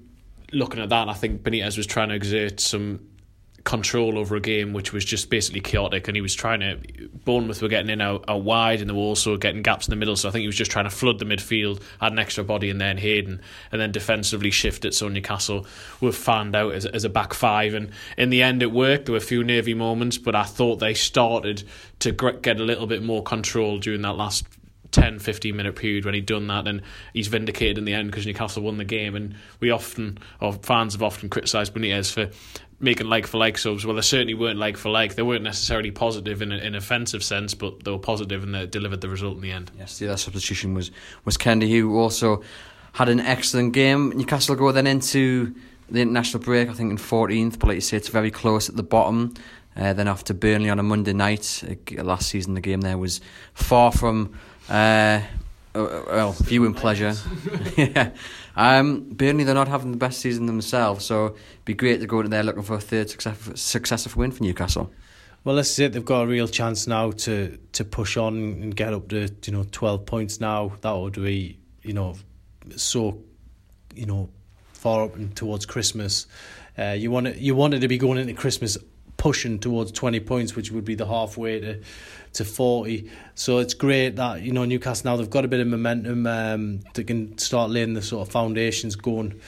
looking 0.53 0.81
at 0.81 0.89
that, 0.89 1.09
I 1.09 1.15
think 1.15 1.43
Benitez 1.43 1.77
was 1.77 1.87
trying 1.87 2.09
to 2.09 2.17
exert 2.17 2.59
some 2.59 3.07
control 3.71 4.19
over 4.19 4.35
a 4.35 4.41
game 4.41 4.73
which 4.73 4.93
was 4.93 5.05
just 5.05 5.31
basically 5.31 5.61
chaotic 5.61 6.09
and 6.09 6.17
he 6.17 6.21
was 6.21 6.35
trying 6.35 6.59
to 6.59 6.77
Bournemouth 7.25 7.63
were 7.63 7.69
getting 7.69 7.89
in 7.89 8.01
out, 8.01 8.25
out 8.27 8.43
wide 8.43 8.81
and 8.81 8.91
they 8.91 8.95
were 8.95 8.99
also 8.99 9.37
getting 9.37 9.63
gaps 9.63 9.87
in 9.87 9.93
the 9.93 9.97
middle 9.97 10.17
so 10.17 10.29
I 10.29 10.33
think 10.33 10.41
he 10.41 10.49
was 10.49 10.57
just 10.57 10.73
trying 10.73 10.87
to 10.87 10.91
flood 10.91 11.21
the 11.21 11.25
midfield 11.25 11.81
add 12.01 12.11
an 12.11 12.19
extra 12.19 12.43
body 12.43 12.69
in 12.69 12.79
there 12.79 12.91
in 12.91 12.97
Hayden 12.97 13.41
and 13.71 13.81
then 13.81 13.93
defensively 13.93 14.51
shift 14.51 14.85
it 14.85 14.93
so 14.93 15.09
Newcastle 15.09 15.67
were 16.01 16.11
fanned 16.11 16.57
out 16.57 16.75
as, 16.75 16.85
as 16.85 17.05
a 17.05 17.09
back 17.09 17.33
five. 17.33 17.75
And 17.75 17.93
in 18.19 18.31
the 18.31 18.43
end 18.43 18.61
it 18.61 18.73
worked. 18.73 19.07
There 19.07 19.13
were 19.13 19.19
a 19.19 19.21
few 19.21 19.45
nervy 19.45 19.75
moments 19.75 20.19
but 20.19 20.35
I 20.35 20.43
thought 20.43 20.81
they 20.81 20.95
started 20.95 21.63
to 22.01 22.11
get 22.11 22.59
a 22.59 22.65
little 22.65 22.89
bit 22.89 23.05
more 23.05 23.23
control 23.23 23.79
during 23.79 24.03
that 24.03 24.17
last 24.17 24.47
10 24.93 25.19
15 25.19 25.57
minute 25.57 25.77
period 25.77 26.05
when 26.05 26.15
he'd 26.15 26.27
done 26.27 26.47
that 26.49 26.67
and 26.67 26.83
he's 27.13 27.29
vindicated 27.29 27.79
in 27.79 27.85
the 27.85 27.95
end 27.95 28.11
because 28.11 28.27
Newcastle 28.27 28.63
won 28.63 28.79
the 28.79 28.85
game. 28.85 29.15
And 29.15 29.35
we 29.61 29.71
often 29.71 30.19
or 30.41 30.53
fans 30.53 30.95
have 30.95 31.03
often 31.03 31.29
criticised 31.29 31.75
Benitez 31.75 32.13
for 32.13 32.31
making 32.81 33.09
like 33.09 33.27
for 33.27 33.39
like 33.39 33.59
subs. 33.59 33.85
Well 33.87 33.95
they 33.95 34.03
certainly 34.03 34.35
weren't 34.35 34.59
like 34.59 34.77
for 34.77 34.89
like. 34.89 35.15
They 35.15 35.23
weren't 35.23 35.45
necessarily 35.45 35.91
positive 35.91 36.43
in 36.43 36.53
an 36.53 36.75
offensive 36.75 37.23
sense 37.23 37.55
but 37.55 37.85
they 37.85 37.91
were 37.91 37.99
positive 37.99 38.43
and 38.43 38.55
they 38.55 38.67
delivered 38.67 39.01
the 39.01 39.09
result 39.09 39.37
in 39.37 39.43
the 39.43 39.53
end. 39.53 39.71
Yes 39.79 39.99
the 39.99 40.09
other 40.09 40.17
substitution 40.17 40.75
was 40.75 40.91
was 41.25 41.37
Kennedy 41.37 41.79
who 41.79 41.99
also 41.99 42.43
had 42.95 43.09
an 43.09 43.21
excellent 43.21 43.73
game. 43.73 44.11
Newcastle 44.11 44.57
go 44.57 44.73
then 44.73 44.87
into 44.87 45.55
the 45.89 46.01
international 46.01 46.43
break 46.43 46.69
I 46.69 46.73
think 46.73 46.91
in 46.91 46.97
14th 46.97 47.59
but 47.59 47.69
like 47.69 47.75
you 47.77 47.81
say 47.81 47.97
it's 47.97 48.09
very 48.09 48.31
close 48.31 48.69
at 48.69 48.77
the 48.77 48.83
bottom. 48.83 49.35
Uh, 49.77 49.93
then 49.93 50.09
after 50.09 50.35
Burnley 50.35 50.69
on 50.69 50.81
a 50.81 50.83
Monday 50.83 51.13
night. 51.13 51.63
Uh, 51.97 52.03
last 52.03 52.29
season 52.29 52.55
the 52.55 52.61
game 52.61 52.81
there 52.81 52.99
was 52.99 53.21
far 53.55 53.93
from 53.93 54.35
uh, 54.71 55.21
uh, 55.75 56.03
well, 56.07 56.33
viewing 56.33 56.75
pleasure. 56.75 57.15
yeah. 57.77 58.11
Um, 58.57 59.11
Burnley, 59.11 59.45
they're 59.45 59.55
not 59.55 59.69
having 59.69 59.91
the 59.93 59.97
best 59.97 60.21
season 60.21 60.47
themselves, 60.47 61.05
so 61.05 61.27
it'd 61.27 61.65
be 61.65 61.75
great 61.75 62.01
to 62.01 62.07
go 62.07 62.21
in 62.21 62.31
there 62.31 62.43
looking 62.43 62.63
for 62.63 62.75
a 62.75 62.81
third 62.81 63.11
successive, 63.11 63.59
successive 63.59 64.17
win 64.17 64.33
for 64.33 64.43
Newcastle. 64.43 64.91
Well, 65.45 65.55
let's 65.55 65.71
say 65.71 65.89
they've 65.89 66.05
got 66.05 66.23
a 66.23 66.27
real 66.27 66.49
chance 66.49 66.87
now 66.87 67.13
to 67.13 67.59
to 67.73 67.85
push 67.85 68.17
on 68.17 68.35
and 68.35 68.77
get 68.77 68.93
up 68.93 69.09
to 69.09 69.29
you 69.45 69.53
know 69.53 69.65
twelve 69.71 70.05
points 70.05 70.41
now. 70.41 70.73
That 70.83 70.93
would 70.93 71.15
be 71.15 71.59
you 71.83 71.95
know 71.95 72.17
so 72.77 73.23
you 73.95 74.07
know 74.07 74.29
far 74.73 75.05
up 75.05 75.17
and 75.17 75.35
towards 75.35 75.65
Christmas. 75.65 76.27
Uh, 76.79 76.97
you 76.99 77.11
want 77.11 77.29
it, 77.29 77.39
you 77.39 77.55
wanted 77.55 77.81
to 77.81 77.89
be 77.89 77.97
going 77.97 78.19
into 78.19 78.35
Christmas 78.35 78.77
pushing 79.21 79.59
towards 79.59 79.93
20 79.93 80.19
points, 80.21 80.57
which 80.57 80.73
would 80.73 80.85
be 80.87 80.95
the 80.95 81.07
halfway 81.07 81.61
to 81.61 81.79
to 82.33 82.45
40. 82.45 83.11
So 83.35 83.59
it's 83.59 83.75
great 83.75 84.17
that 84.17 84.41
you 84.41 84.51
know 84.51 84.65
Newcastle 84.65 85.11
now 85.11 85.17
they've 85.17 85.29
got 85.29 85.45
a 85.45 85.49
bit 85.49 85.61
of 85.61 85.67
momentum. 85.67 86.27
Um, 86.27 86.81
they 86.95 87.05
can 87.05 87.37
start 87.37 87.71
laying 87.71 87.93
the 87.93 88.01
sort 88.01 88.27
of 88.27 88.33
foundations 88.33 88.97
going 88.97 89.39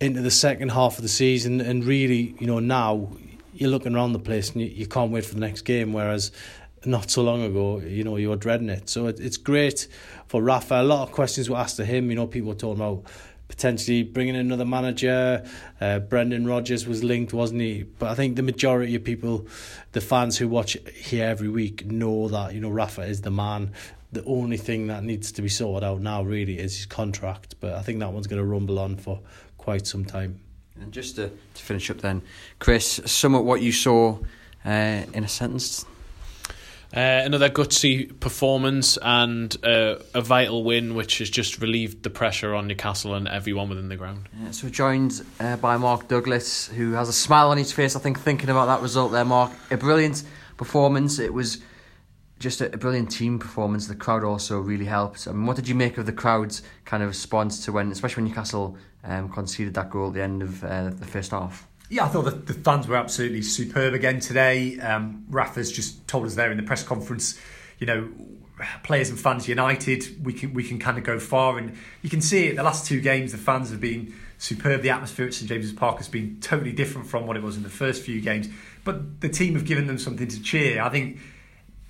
into 0.00 0.22
the 0.22 0.30
second 0.30 0.70
half 0.70 0.96
of 0.96 1.02
the 1.02 1.10
season, 1.10 1.60
and 1.60 1.84
really, 1.84 2.34
you 2.40 2.46
know, 2.46 2.58
now 2.58 3.10
you're 3.52 3.68
looking 3.68 3.94
around 3.94 4.14
the 4.14 4.18
place 4.18 4.50
and 4.52 4.62
you, 4.62 4.68
you 4.68 4.86
can't 4.86 5.12
wait 5.12 5.26
for 5.26 5.34
the 5.34 5.40
next 5.40 5.62
game. 5.62 5.92
Whereas 5.92 6.32
not 6.86 7.10
so 7.10 7.22
long 7.22 7.42
ago, 7.42 7.80
you 7.80 8.04
know, 8.04 8.16
you 8.16 8.30
were 8.30 8.36
dreading 8.36 8.70
it. 8.70 8.88
So 8.88 9.08
it, 9.08 9.20
it's 9.20 9.36
great 9.36 9.88
for 10.26 10.42
Rafa. 10.42 10.80
A 10.80 10.82
lot 10.82 11.02
of 11.06 11.12
questions 11.12 11.50
were 11.50 11.58
asked 11.58 11.76
to 11.76 11.84
him. 11.84 12.08
You 12.08 12.16
know, 12.16 12.26
people 12.26 12.48
were 12.48 12.54
talking 12.54 12.82
about 12.82 13.04
potentially 13.52 14.02
bringing 14.02 14.34
in 14.34 14.40
another 14.40 14.64
manager. 14.64 15.44
Uh, 15.78 15.98
Brendan 15.98 16.46
Rodgers 16.46 16.86
was 16.86 17.04
linked, 17.04 17.34
wasn't 17.34 17.60
he? 17.60 17.82
But 17.82 18.08
I 18.08 18.14
think 18.14 18.36
the 18.36 18.42
majority 18.42 18.94
of 18.94 19.04
people, 19.04 19.46
the 19.92 20.00
fans 20.00 20.38
who 20.38 20.48
watch 20.48 20.74
here 20.94 21.26
every 21.26 21.50
week, 21.50 21.84
know 21.84 22.28
that 22.28 22.54
you 22.54 22.60
know 22.60 22.70
Rafa 22.70 23.02
is 23.02 23.20
the 23.20 23.30
man. 23.30 23.72
The 24.10 24.24
only 24.24 24.56
thing 24.56 24.86
that 24.86 25.04
needs 25.04 25.32
to 25.32 25.42
be 25.42 25.50
sorted 25.50 25.86
out 25.86 26.00
now 26.00 26.22
really 26.22 26.58
is 26.58 26.76
his 26.76 26.86
contract. 26.86 27.56
But 27.60 27.74
I 27.74 27.82
think 27.82 28.00
that 28.00 28.12
one's 28.12 28.26
going 28.26 28.40
to 28.40 28.46
rumble 28.46 28.78
on 28.78 28.96
for 28.96 29.20
quite 29.58 29.86
some 29.86 30.06
time. 30.06 30.40
And 30.80 30.90
just 30.90 31.16
to, 31.16 31.28
to 31.28 31.62
finish 31.62 31.90
up 31.90 31.98
then, 31.98 32.22
Chris, 32.58 33.02
sum 33.04 33.34
up 33.34 33.44
what 33.44 33.60
you 33.60 33.70
saw 33.70 34.18
uh, 34.64 35.02
in 35.12 35.24
a 35.24 35.28
sentence. 35.28 35.84
Uh, 36.94 37.22
another 37.24 37.48
gutsy 37.48 38.18
performance 38.20 38.98
and 39.00 39.56
uh, 39.64 39.96
a 40.12 40.20
vital 40.20 40.62
win, 40.62 40.94
which 40.94 41.18
has 41.18 41.30
just 41.30 41.58
relieved 41.58 42.02
the 42.02 42.10
pressure 42.10 42.54
on 42.54 42.66
Newcastle 42.66 43.14
and 43.14 43.26
everyone 43.26 43.70
within 43.70 43.88
the 43.88 43.96
ground. 43.96 44.28
Yeah, 44.42 44.50
so 44.50 44.66
we're 44.66 44.72
joined 44.72 45.24
uh, 45.40 45.56
by 45.56 45.78
Mark 45.78 46.08
Douglas, 46.08 46.68
who 46.68 46.92
has 46.92 47.08
a 47.08 47.12
smile 47.14 47.48
on 47.48 47.56
his 47.56 47.72
face, 47.72 47.96
I 47.96 48.00
think, 48.00 48.20
thinking 48.20 48.50
about 48.50 48.66
that 48.66 48.82
result 48.82 49.10
there, 49.10 49.24
Mark. 49.24 49.52
A 49.70 49.78
brilliant 49.78 50.22
performance. 50.58 51.18
It 51.18 51.32
was 51.32 51.62
just 52.38 52.60
a, 52.60 52.66
a 52.74 52.76
brilliant 52.76 53.10
team 53.10 53.38
performance. 53.38 53.86
The 53.86 53.94
crowd 53.94 54.22
also 54.22 54.60
really 54.60 54.84
helped. 54.84 55.26
I 55.26 55.32
mean, 55.32 55.46
what 55.46 55.56
did 55.56 55.68
you 55.68 55.74
make 55.74 55.96
of 55.96 56.04
the 56.04 56.12
crowd's 56.12 56.62
kind 56.84 57.02
of 57.02 57.08
response 57.08 57.64
to 57.64 57.72
when, 57.72 57.90
especially 57.90 58.24
when 58.24 58.30
Newcastle 58.30 58.76
um, 59.02 59.30
conceded 59.30 59.72
that 59.74 59.88
goal 59.88 60.08
at 60.08 60.14
the 60.14 60.22
end 60.22 60.42
of 60.42 60.62
uh, 60.62 60.90
the 60.90 61.06
first 61.06 61.30
half? 61.30 61.66
Yeah, 61.92 62.06
I 62.06 62.08
thought 62.08 62.24
the, 62.24 62.30
the 62.30 62.54
fans 62.54 62.88
were 62.88 62.96
absolutely 62.96 63.42
superb 63.42 63.92
again 63.92 64.18
today. 64.18 64.80
Um, 64.80 65.26
Rafa's 65.28 65.70
just 65.70 66.08
told 66.08 66.24
us 66.24 66.36
there 66.36 66.50
in 66.50 66.56
the 66.56 66.62
press 66.62 66.82
conference, 66.82 67.38
you 67.78 67.86
know, 67.86 68.08
players 68.82 69.10
and 69.10 69.20
fans 69.20 69.46
united. 69.46 70.24
We 70.24 70.32
can 70.32 70.54
we 70.54 70.64
can 70.64 70.78
kind 70.78 70.96
of 70.96 71.04
go 71.04 71.18
far, 71.18 71.58
and 71.58 71.76
you 72.00 72.08
can 72.08 72.22
see 72.22 72.46
it. 72.46 72.56
The 72.56 72.62
last 72.62 72.86
two 72.86 73.02
games, 73.02 73.32
the 73.32 73.38
fans 73.38 73.68
have 73.68 73.80
been 73.82 74.14
superb. 74.38 74.80
The 74.80 74.88
atmosphere 74.88 75.26
at 75.26 75.34
St 75.34 75.50
James's 75.50 75.74
Park 75.74 75.98
has 75.98 76.08
been 76.08 76.40
totally 76.40 76.72
different 76.72 77.08
from 77.08 77.26
what 77.26 77.36
it 77.36 77.42
was 77.42 77.58
in 77.58 77.62
the 77.62 77.68
first 77.68 78.02
few 78.02 78.22
games. 78.22 78.48
But 78.84 79.20
the 79.20 79.28
team 79.28 79.52
have 79.52 79.66
given 79.66 79.86
them 79.86 79.98
something 79.98 80.28
to 80.28 80.42
cheer. 80.42 80.80
I 80.80 80.88
think 80.88 81.18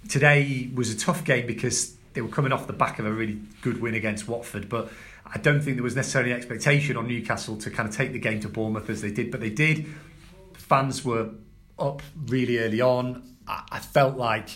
today 0.08 0.68
was 0.74 0.92
a 0.92 0.98
tough 0.98 1.22
game 1.22 1.46
because 1.46 1.94
they 2.14 2.22
were 2.22 2.28
coming 2.28 2.50
off 2.50 2.66
the 2.66 2.72
back 2.72 2.98
of 2.98 3.06
a 3.06 3.12
really 3.12 3.40
good 3.60 3.80
win 3.80 3.94
against 3.94 4.26
Watford, 4.26 4.68
but 4.68 4.90
I 5.34 5.38
don't 5.38 5.60
think 5.62 5.76
there 5.76 5.84
was 5.84 5.96
necessarily 5.96 6.32
expectation 6.32 6.96
on 6.96 7.08
Newcastle 7.08 7.56
to 7.58 7.70
kind 7.70 7.88
of 7.88 7.94
take 7.94 8.12
the 8.12 8.18
game 8.18 8.40
to 8.40 8.48
Bournemouth 8.48 8.90
as 8.90 9.00
they 9.00 9.10
did, 9.10 9.30
but 9.30 9.40
they 9.40 9.50
did. 9.50 9.86
Fans 10.54 11.04
were 11.04 11.30
up 11.78 12.02
really 12.26 12.58
early 12.58 12.80
on. 12.80 13.36
I, 13.48 13.62
I 13.72 13.78
felt 13.78 14.16
like 14.16 14.50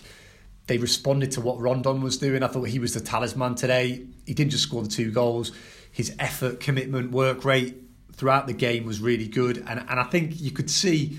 they 0.66 0.78
responded 0.78 1.32
to 1.32 1.40
what 1.40 1.58
Rondon 1.60 2.02
was 2.02 2.18
doing. 2.18 2.42
I 2.42 2.48
thought 2.48 2.64
he 2.64 2.78
was 2.78 2.94
the 2.94 3.00
talisman 3.00 3.54
today. 3.54 4.06
He 4.26 4.34
didn't 4.34 4.50
just 4.50 4.64
score 4.64 4.82
the 4.82 4.88
two 4.88 5.10
goals. 5.10 5.52
His 5.92 6.14
effort, 6.18 6.60
commitment, 6.60 7.10
work 7.10 7.44
rate 7.44 7.76
throughout 8.12 8.46
the 8.46 8.52
game 8.52 8.84
was 8.84 9.00
really 9.00 9.28
good, 9.28 9.58
and 9.66 9.84
and 9.88 10.00
I 10.00 10.04
think 10.04 10.40
you 10.40 10.50
could 10.50 10.70
see 10.70 11.18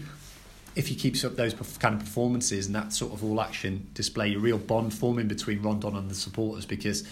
if 0.76 0.88
he 0.88 0.96
keeps 0.96 1.24
up 1.24 1.36
those 1.36 1.56
kind 1.80 1.96
of 1.96 2.02
performances 2.02 2.68
and 2.68 2.76
that 2.76 2.94
sort 2.94 3.12
of 3.12 3.24
all 3.24 3.42
action 3.42 3.88
display, 3.96 4.36
a 4.36 4.40
real 4.40 4.60
bond 4.60 4.94
forming 4.94 5.28
between 5.28 5.60
Rondon 5.64 5.96
and 5.96 6.12
the 6.12 6.14
supporters 6.14 6.68
because 6.68 7.04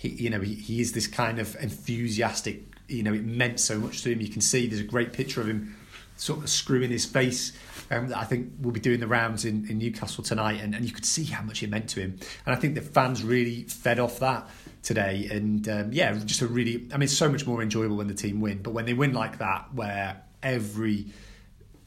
he, 0.00 0.08
you 0.08 0.30
know, 0.30 0.40
he, 0.40 0.54
he 0.54 0.80
is 0.80 0.92
this 0.92 1.06
kind 1.06 1.38
of 1.38 1.54
enthusiastic. 1.60 2.62
You 2.88 3.04
know, 3.04 3.12
it 3.12 3.24
meant 3.24 3.60
so 3.60 3.78
much 3.78 4.02
to 4.02 4.10
him. 4.10 4.20
You 4.20 4.28
can 4.28 4.40
see 4.40 4.66
there's 4.66 4.80
a 4.80 4.84
great 4.84 5.12
picture 5.12 5.40
of 5.40 5.48
him 5.48 5.76
sort 6.16 6.40
of 6.40 6.50
screwing 6.50 6.90
his 6.90 7.06
face 7.06 7.52
um, 7.90 8.12
I 8.14 8.24
think 8.24 8.52
will 8.60 8.70
be 8.70 8.80
doing 8.80 9.00
the 9.00 9.06
rounds 9.06 9.44
in, 9.44 9.68
in 9.68 9.78
Newcastle 9.78 10.22
tonight, 10.22 10.60
and, 10.62 10.74
and 10.74 10.84
you 10.84 10.92
could 10.92 11.04
see 11.04 11.24
how 11.24 11.42
much 11.42 11.62
it 11.62 11.70
meant 11.70 11.88
to 11.90 12.00
him. 12.00 12.18
And 12.46 12.54
I 12.54 12.58
think 12.58 12.76
the 12.76 12.80
fans 12.80 13.22
really 13.22 13.64
fed 13.64 13.98
off 13.98 14.20
that 14.20 14.48
today. 14.82 15.28
And 15.30 15.68
um, 15.68 15.92
yeah, 15.92 16.12
just 16.24 16.40
a 16.40 16.46
really, 16.46 16.86
I 16.92 16.96
mean, 16.96 17.04
it's 17.04 17.16
so 17.16 17.28
much 17.28 17.46
more 17.46 17.62
enjoyable 17.62 17.96
when 17.96 18.06
the 18.06 18.14
team 18.14 18.40
win, 18.40 18.62
but 18.62 18.72
when 18.72 18.86
they 18.86 18.94
win 18.94 19.12
like 19.12 19.38
that, 19.38 19.74
where 19.74 20.22
every 20.42 21.06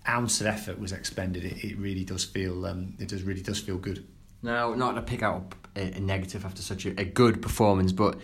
ounce 0.08 0.41
of 0.41 0.48
effort 0.48 0.77
was 0.77 0.91
expended, 0.91 1.46
it, 1.46 1.63
it 1.63 1.77
really 1.77 2.03
does 2.03 2.25
feel, 2.25 2.65
um, 2.65 2.96
it 3.00 3.08
does 3.08 3.24
really 3.24 3.41
does 3.41 3.60
feel 3.60 3.77
good. 3.77 4.05
Now, 4.41 4.74
not 4.74 4.96
to 4.96 5.01
pick 5.01 5.24
out 5.24 5.53
a, 5.75 5.94
a 5.94 6.00
negative 6.00 6.46
after 6.46 6.62
such 6.62 6.86
a, 6.86 6.89
a, 7.00 7.06
good 7.06 7.42
performance, 7.42 7.92
but 7.92 8.20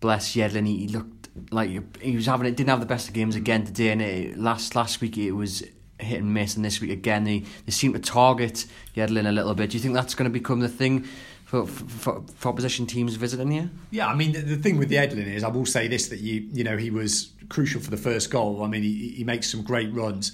bless 0.00 0.34
Yedlin, 0.34 0.66
he, 0.66 0.78
he 0.78 0.88
looked 0.88 1.28
like 1.50 1.70
he 2.00 2.16
was 2.16 2.26
having 2.26 2.46
it. 2.46 2.56
Didn't 2.56 2.70
have 2.70 2.80
the 2.80 2.86
best 2.86 3.08
of 3.08 3.14
games 3.14 3.36
again 3.36 3.64
today, 3.64 3.90
and 3.90 4.02
it, 4.02 4.38
last 4.38 4.74
last 4.74 5.00
week 5.00 5.16
it 5.18 5.32
was 5.32 5.62
hit 5.98 6.20
and 6.20 6.32
miss, 6.32 6.56
and 6.56 6.64
this 6.64 6.80
week 6.80 6.90
again 6.90 7.24
they 7.24 7.40
they 7.66 7.72
seem 7.72 7.92
to 7.92 7.98
target 7.98 8.66
Yedlin 8.94 9.28
a 9.28 9.32
little 9.32 9.54
bit. 9.54 9.70
Do 9.70 9.76
you 9.76 9.82
think 9.82 9.94
that's 9.94 10.14
going 10.14 10.30
to 10.30 10.32
become 10.32 10.60
the 10.60 10.68
thing? 10.68 11.06
For, 11.44 11.66
for, 11.66 12.22
for 12.36 12.48
opposition 12.48 12.86
teams 12.86 13.16
visiting 13.16 13.50
here? 13.50 13.68
Yeah, 13.90 14.06
I 14.06 14.14
mean 14.14 14.30
the, 14.30 14.38
the 14.38 14.56
thing 14.56 14.78
with 14.78 14.88
the 14.88 14.94
Yedlin 14.94 15.26
is 15.26 15.42
I 15.42 15.48
will 15.48 15.66
say 15.66 15.88
this 15.88 16.06
that 16.10 16.20
you 16.20 16.46
you 16.52 16.62
know 16.62 16.76
he 16.76 16.92
was 16.92 17.32
crucial 17.48 17.80
for 17.80 17.90
the 17.90 17.96
first 17.96 18.30
goal. 18.30 18.62
I 18.62 18.68
mean 18.68 18.84
he, 18.84 19.08
he 19.08 19.24
makes 19.24 19.50
some 19.50 19.62
great 19.62 19.92
runs. 19.92 20.30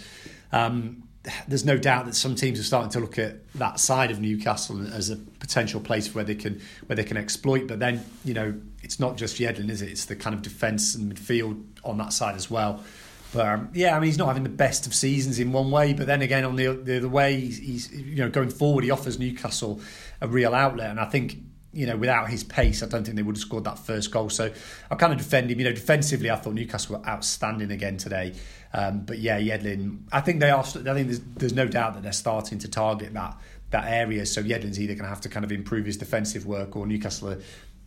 Um, 0.52 1.05
there's 1.48 1.64
no 1.64 1.76
doubt 1.76 2.06
that 2.06 2.14
some 2.14 2.34
teams 2.34 2.60
are 2.60 2.64
starting 2.64 2.90
to 2.90 3.00
look 3.00 3.18
at 3.18 3.52
that 3.54 3.80
side 3.80 4.10
of 4.10 4.20
Newcastle 4.20 4.86
as 4.92 5.10
a 5.10 5.16
potential 5.16 5.80
place 5.80 6.14
where 6.14 6.24
they 6.24 6.34
can 6.34 6.60
where 6.86 6.96
they 6.96 7.04
can 7.04 7.16
exploit. 7.16 7.66
But 7.66 7.78
then 7.78 8.04
you 8.24 8.34
know 8.34 8.54
it's 8.82 9.00
not 9.00 9.16
just 9.16 9.38
Yedlin, 9.38 9.70
is 9.70 9.82
it? 9.82 9.90
It's 9.90 10.04
the 10.04 10.16
kind 10.16 10.34
of 10.34 10.42
defence 10.42 10.94
and 10.94 11.12
midfield 11.12 11.62
on 11.84 11.98
that 11.98 12.12
side 12.12 12.36
as 12.36 12.50
well. 12.50 12.84
But 13.32 13.46
um, 13.46 13.70
yeah, 13.74 13.96
I 13.96 14.00
mean 14.00 14.06
he's 14.06 14.18
not 14.18 14.28
having 14.28 14.44
the 14.44 14.48
best 14.48 14.86
of 14.86 14.94
seasons 14.94 15.38
in 15.38 15.52
one 15.52 15.70
way, 15.70 15.92
but 15.92 16.06
then 16.06 16.22
again 16.22 16.44
on 16.44 16.56
the 16.56 16.68
the 16.68 16.98
other 16.98 17.08
way 17.08 17.40
he's, 17.40 17.58
he's 17.58 17.92
you 17.92 18.16
know 18.16 18.30
going 18.30 18.50
forward 18.50 18.84
he 18.84 18.90
offers 18.90 19.18
Newcastle 19.18 19.80
a 20.20 20.28
real 20.28 20.54
outlet, 20.54 20.90
and 20.90 21.00
I 21.00 21.06
think 21.06 21.38
you 21.76 21.86
know, 21.86 21.96
without 21.96 22.30
his 22.30 22.42
pace, 22.42 22.82
I 22.82 22.86
don't 22.86 23.04
think 23.04 23.16
they 23.16 23.22
would 23.22 23.36
have 23.36 23.42
scored 23.42 23.64
that 23.64 23.78
first 23.78 24.10
goal. 24.10 24.30
So 24.30 24.50
I 24.90 24.94
kind 24.94 25.12
of 25.12 25.18
defend 25.18 25.50
him. 25.50 25.58
You 25.58 25.66
know, 25.66 25.72
defensively, 25.72 26.30
I 26.30 26.36
thought 26.36 26.54
Newcastle 26.54 26.98
were 26.98 27.06
outstanding 27.06 27.70
again 27.70 27.98
today. 27.98 28.32
Um, 28.72 29.00
but 29.00 29.18
yeah, 29.18 29.38
Yedlin, 29.38 30.00
I 30.10 30.22
think 30.22 30.40
they 30.40 30.50
are. 30.50 30.60
I 30.60 30.64
think 30.64 31.08
there's, 31.08 31.20
there's 31.36 31.52
no 31.52 31.68
doubt 31.68 31.94
that 31.94 32.02
they're 32.02 32.12
starting 32.12 32.58
to 32.60 32.68
target 32.68 33.12
that 33.12 33.38
that 33.70 33.84
area. 33.88 34.24
So 34.24 34.42
Yedlin's 34.42 34.80
either 34.80 34.94
going 34.94 35.04
to 35.04 35.10
have 35.10 35.20
to 35.22 35.28
kind 35.28 35.44
of 35.44 35.52
improve 35.52 35.84
his 35.84 35.98
defensive 35.98 36.46
work, 36.46 36.76
or 36.76 36.86
Newcastle. 36.86 37.30
Are, 37.30 37.40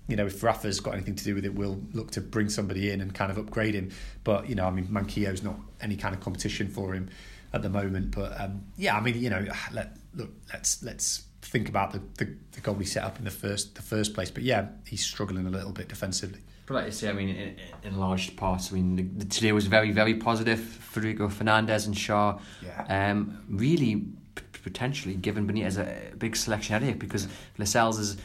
you 0.08 0.16
know, 0.16 0.28
if 0.28 0.44
Rafa's 0.44 0.80
got 0.80 0.94
anything 0.94 1.16
to 1.16 1.24
do 1.24 1.34
with 1.34 1.46
it, 1.46 1.56
we'll 1.56 1.82
look 1.94 2.12
to 2.12 2.22
bring 2.22 2.50
somebody 2.50 2.92
in 2.92 3.02
and 3.02 3.14
kind 3.14 3.32
of 3.32 3.38
upgrade 3.38 3.74
him. 3.74 3.90
But 4.24 4.50
you 4.50 4.56
know, 4.56 4.66
I 4.66 4.72
mean, 4.72 4.88
Manquillo's 4.88 5.42
not 5.42 5.60
any 5.82 5.96
kind 5.96 6.14
of 6.14 6.22
competition 6.22 6.68
for 6.70 6.94
him 6.94 7.10
at 7.54 7.64
the 7.64 7.70
moment. 7.70 8.12
But 8.12 8.40
um, 8.40 8.66
yeah, 8.78 8.96
I 8.96 9.02
mean, 9.02 9.20
you 9.20 9.32
know, 9.32 9.46
let 9.72 9.98
look, 10.14 10.30
let's 10.54 10.84
let's 10.84 11.24
think 11.42 11.70
about 11.70 11.92
the, 11.92 12.02
the, 12.18 12.32
the 12.52 12.62
goal 12.62 12.76
he 12.76 12.86
set 12.86 13.04
up 13.04 13.18
in 13.18 13.26
the 13.26 13.32
first 13.32 13.76
the 13.76 13.82
first 13.82 14.14
place. 14.14 14.32
But 14.32 14.44
yeah, 14.44 14.68
he's 14.86 15.04
struggling 15.04 15.46
a 15.48 15.50
little 15.50 15.72
bit 15.72 15.88
defensively. 15.88 16.40
But 16.66 16.76
like 16.76 16.86
you 16.86 16.92
say, 16.92 17.10
I 17.10 17.14
mean, 17.14 17.30
in, 17.30 17.56
in 17.84 18.00
large 18.00 18.36
parts, 18.36 18.72
I 18.72 18.76
mean, 18.76 18.96
the, 18.96 19.02
the, 19.02 19.26
today 19.26 19.52
was 19.54 19.66
very, 19.66 19.92
very 19.92 20.14
positive. 20.14 20.60
Federico 20.60 21.28
Fernandez 21.28 21.88
and 21.88 21.96
Schär, 21.96 22.40
yeah. 22.64 23.10
um, 23.10 23.44
really 23.50 23.96
p- 24.36 24.44
potentially 24.62 25.16
given 25.16 25.48
Benitez 25.48 25.80
a 25.80 26.16
big 26.16 26.36
selection 26.36 26.74
headache 26.74 27.00
because 27.00 27.28
Lascelles 27.58 27.98
is 27.98 28.18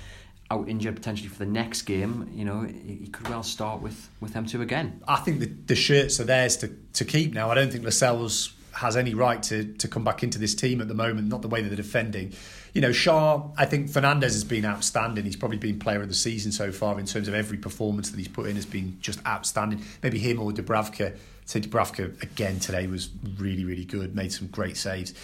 out 0.51 0.69
injured 0.69 0.95
potentially 0.95 1.31
for 1.31 1.39
the 1.39 1.51
next 1.51 1.83
game. 1.83 2.31
You 2.35 2.45
know, 2.45 2.61
he, 2.61 2.97
he 2.97 3.07
could 3.07 3.29
well 3.29 3.43
start 3.43 3.81
with, 3.81 4.11
with 4.21 4.35
them 4.35 4.45
two 4.45 4.61
again. 4.61 5.03
I 5.09 5.17
think 5.17 5.41
the, 5.41 5.47
the 5.47 5.75
shirts 5.75 6.21
are 6.21 6.25
theirs 6.25 6.59
to, 6.59 6.69
to 6.69 7.05
keep 7.07 7.33
now. 7.33 7.51
I 7.51 7.55
don't 7.55 7.73
think 7.73 7.83
Lascelles 7.83 8.53
has 8.73 8.95
any 8.95 9.15
right 9.15 9.43
to, 9.45 9.73
to 9.73 9.89
come 9.89 10.05
back 10.05 10.23
into 10.23 10.39
this 10.39 10.55
team 10.55 10.83
at 10.83 10.89
the 10.89 10.95
moment, 10.95 11.29
not 11.29 11.41
the 11.41 11.49
way 11.49 11.63
that 11.63 11.69
they're 11.69 11.77
defending 11.77 12.35
you 12.75 12.81
know, 12.81 12.91
Schär, 12.91 13.53
I 13.57 13.67
think 13.67 13.89
Fernandez 13.89 14.33
has 14.33 14.43
been 14.43 14.65
outstanding. 14.65 15.25
He's 15.25 15.37
probably 15.37 15.59
been 15.59 15.79
player 15.79 16.03
of 16.03 16.09
the 16.09 16.15
season 16.15 16.51
so 16.51 16.73
far 16.73 16.99
in 16.99 17.07
terms 17.07 17.29
of 17.29 17.35
every 17.35 17.57
performance 17.57 18.11
that 18.11 18.19
he's 18.19 18.29
put 18.29 18.49
in 18.49 18.57
has 18.57 18.67
been 18.67 18.99
just 19.01 19.25
outstanding. 19.25 19.83
Maybe 20.03 20.19
him 20.19 20.41
or 20.41 20.51
Dubravka. 20.51 21.17
So 21.45 21.61
Dubravka 21.61 22.21
again 22.21 22.59
today 22.59 22.89
was 22.89 23.11
really, 23.39 23.65
really 23.65 23.85
good, 23.85 24.17
made 24.17 24.33
some 24.33 24.49
great 24.49 24.77
saves. 24.77 25.15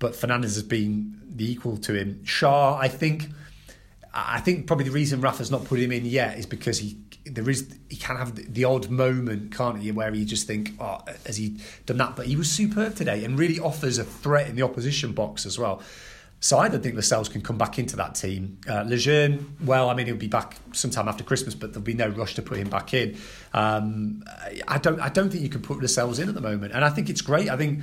But 0.00 0.16
Fernandez 0.16 0.56
has 0.56 0.64
been 0.64 1.20
the 1.28 1.50
equal 1.50 1.76
to 1.78 1.94
him. 1.94 2.22
Schär, 2.24 2.76
I 2.76 2.88
think, 2.88 3.28
I 4.12 4.40
think 4.40 4.66
probably 4.66 4.86
the 4.86 4.90
reason 4.90 5.20
Rafa's 5.20 5.50
not 5.50 5.64
put 5.64 5.78
him 5.78 5.92
in 5.92 6.06
yet 6.06 6.38
is 6.38 6.44
because 6.44 6.78
he 6.78 6.98
there 7.24 7.48
is 7.50 7.76
he 7.88 7.96
can 7.96 8.16
have 8.16 8.34
the, 8.54 8.64
odd 8.64 8.88
moment, 8.88 9.54
can't 9.54 9.80
he, 9.80 9.90
where 9.90 10.14
you 10.14 10.24
just 10.24 10.46
think, 10.46 10.72
oh, 10.80 10.98
has 11.24 11.36
he 11.36 11.58
done 11.84 11.96
that? 11.98 12.14
But 12.16 12.26
he 12.26 12.36
was 12.36 12.50
superb 12.50 12.94
today 12.94 13.24
and 13.24 13.38
really 13.38 13.58
offers 13.58 13.98
a 13.98 14.04
threat 14.04 14.48
in 14.48 14.54
the 14.54 14.62
opposition 14.62 15.12
box 15.12 15.44
as 15.44 15.58
well. 15.58 15.82
So 16.46 16.58
I 16.58 16.68
don't 16.68 16.80
think 16.80 16.94
Lascelles 16.94 17.28
can 17.28 17.40
come 17.40 17.58
back 17.58 17.76
into 17.76 17.96
that 17.96 18.14
team. 18.14 18.60
Uh, 18.68 18.84
Lejeune, 18.86 19.56
well, 19.64 19.90
I 19.90 19.94
mean, 19.94 20.06
he'll 20.06 20.14
be 20.14 20.28
back 20.28 20.56
sometime 20.70 21.08
after 21.08 21.24
Christmas, 21.24 21.56
but 21.56 21.72
there'll 21.72 21.82
be 21.82 21.92
no 21.92 22.06
rush 22.06 22.36
to 22.36 22.42
put 22.42 22.56
him 22.56 22.70
back 22.70 22.94
in. 22.94 23.18
Um, 23.52 24.22
I 24.68 24.78
don't, 24.78 25.00
I 25.00 25.08
don't 25.08 25.28
think 25.28 25.42
you 25.42 25.48
can 25.48 25.60
put 25.60 25.80
Lascelles 25.80 26.20
in 26.20 26.28
at 26.28 26.36
the 26.36 26.40
moment, 26.40 26.72
and 26.72 26.84
I 26.84 26.90
think 26.90 27.10
it's 27.10 27.20
great. 27.20 27.50
I 27.50 27.56
think 27.56 27.80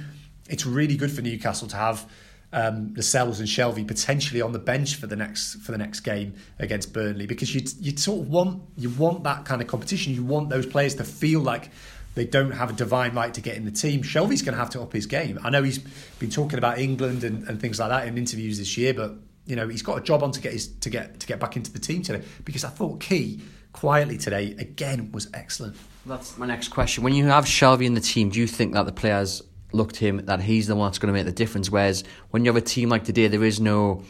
it's 0.48 0.66
really 0.66 0.96
good 0.96 1.12
for 1.12 1.22
Newcastle 1.22 1.68
to 1.68 1.76
have 1.76 2.10
um, 2.54 2.94
Lascelles 2.96 3.42
and 3.42 3.50
Shelvey 3.50 3.86
potentially 3.86 4.42
on 4.42 4.54
the 4.54 4.60
bench 4.60 4.96
for 4.96 5.08
the 5.08 5.18
next 5.18 5.56
for 5.56 5.74
the 5.74 5.78
next 5.78 6.00
game 6.00 6.34
against 6.58 6.94
Burnley 6.94 7.26
because 7.26 7.54
you 7.54 7.64
you 7.82 7.98
sort 7.98 8.22
of 8.22 8.30
want 8.30 8.64
you 8.78 8.90
want 8.92 9.26
that 9.26 9.44
kind 9.44 9.62
of 9.62 9.68
competition. 9.68 10.14
You 10.14 10.24
want 10.24 10.50
those 10.50 10.66
players 10.66 10.96
to 10.96 11.04
feel 11.04 11.42
like 11.42 11.70
they 12.16 12.26
don't 12.26 12.52
have 12.52 12.70
a 12.70 12.74
divine 12.74 13.14
right 13.16 13.34
to 13.34 13.42
get 13.42 13.58
in 13.58 13.66
the 13.66 13.72
team. 13.72 14.04
Shelvey's 14.04 14.42
going 14.42 14.54
to 14.54 14.60
have 14.60 14.70
to 14.72 14.82
up 14.82 14.94
his 14.94 15.06
game. 15.06 15.40
I 15.44 15.50
know 15.50 15.64
he's 15.64 15.80
been 16.20 16.30
talking 16.30 16.58
about 16.58 16.78
England 16.78 17.24
and, 17.24 17.48
and 17.48 17.60
things 17.60 17.80
like 17.80 17.90
that 17.90 18.08
in 18.08 18.18
interviews 18.18 18.60
this 18.60 18.78
year, 18.78 18.94
but 18.94 19.16
you 19.46 19.56
know 19.56 19.68
he's 19.68 19.82
got 19.82 19.98
a 19.98 20.02
job 20.02 20.24
on 20.24 20.32
to 20.32 20.42
get 20.42 20.54
his 20.54 20.68
to 20.68 20.90
get 20.90 21.20
to 21.20 21.28
get 21.28 21.40
back 21.40 21.56
into 21.56 21.72
the 21.72 21.80
team 21.80 22.02
today 22.02 22.24
because 22.46 22.64
I 22.64 22.70
thought 22.70 23.00
Ki 23.00 23.42
quietly 23.74 24.18
today 24.18 24.56
again 24.58 25.12
was 25.12 25.30
excellent. 25.34 25.76
That's 26.06 26.38
my 26.38 26.46
next 26.46 26.70
question. 26.70 27.04
When 27.04 27.14
you 27.14 27.26
have 27.26 27.46
Shelvey 27.46 27.86
in 27.86 27.94
the 27.94 28.02
team, 28.02 28.30
do 28.30 28.40
you 28.40 28.48
think 28.48 28.74
that 28.74 28.86
the 28.86 28.92
players 28.92 29.42
look 29.72 29.94
to 29.94 30.06
him 30.06 30.26
that 30.26 30.42
he's 30.42 30.68
the 30.68 30.76
one 30.76 30.90
that's 30.90 31.00
going 31.00 31.14
to 31.14 31.18
make 31.18 31.26
the 31.26 31.32
difference? 31.32 31.70
Whereas 31.70 32.04
when 32.30 32.46
you 32.46 32.50
have 32.50 32.62
a 32.62 32.66
team 32.66 32.90
like 32.90 33.04
today, 33.04 33.28
there 33.28 33.44
is 33.44 33.60
no 33.60 34.04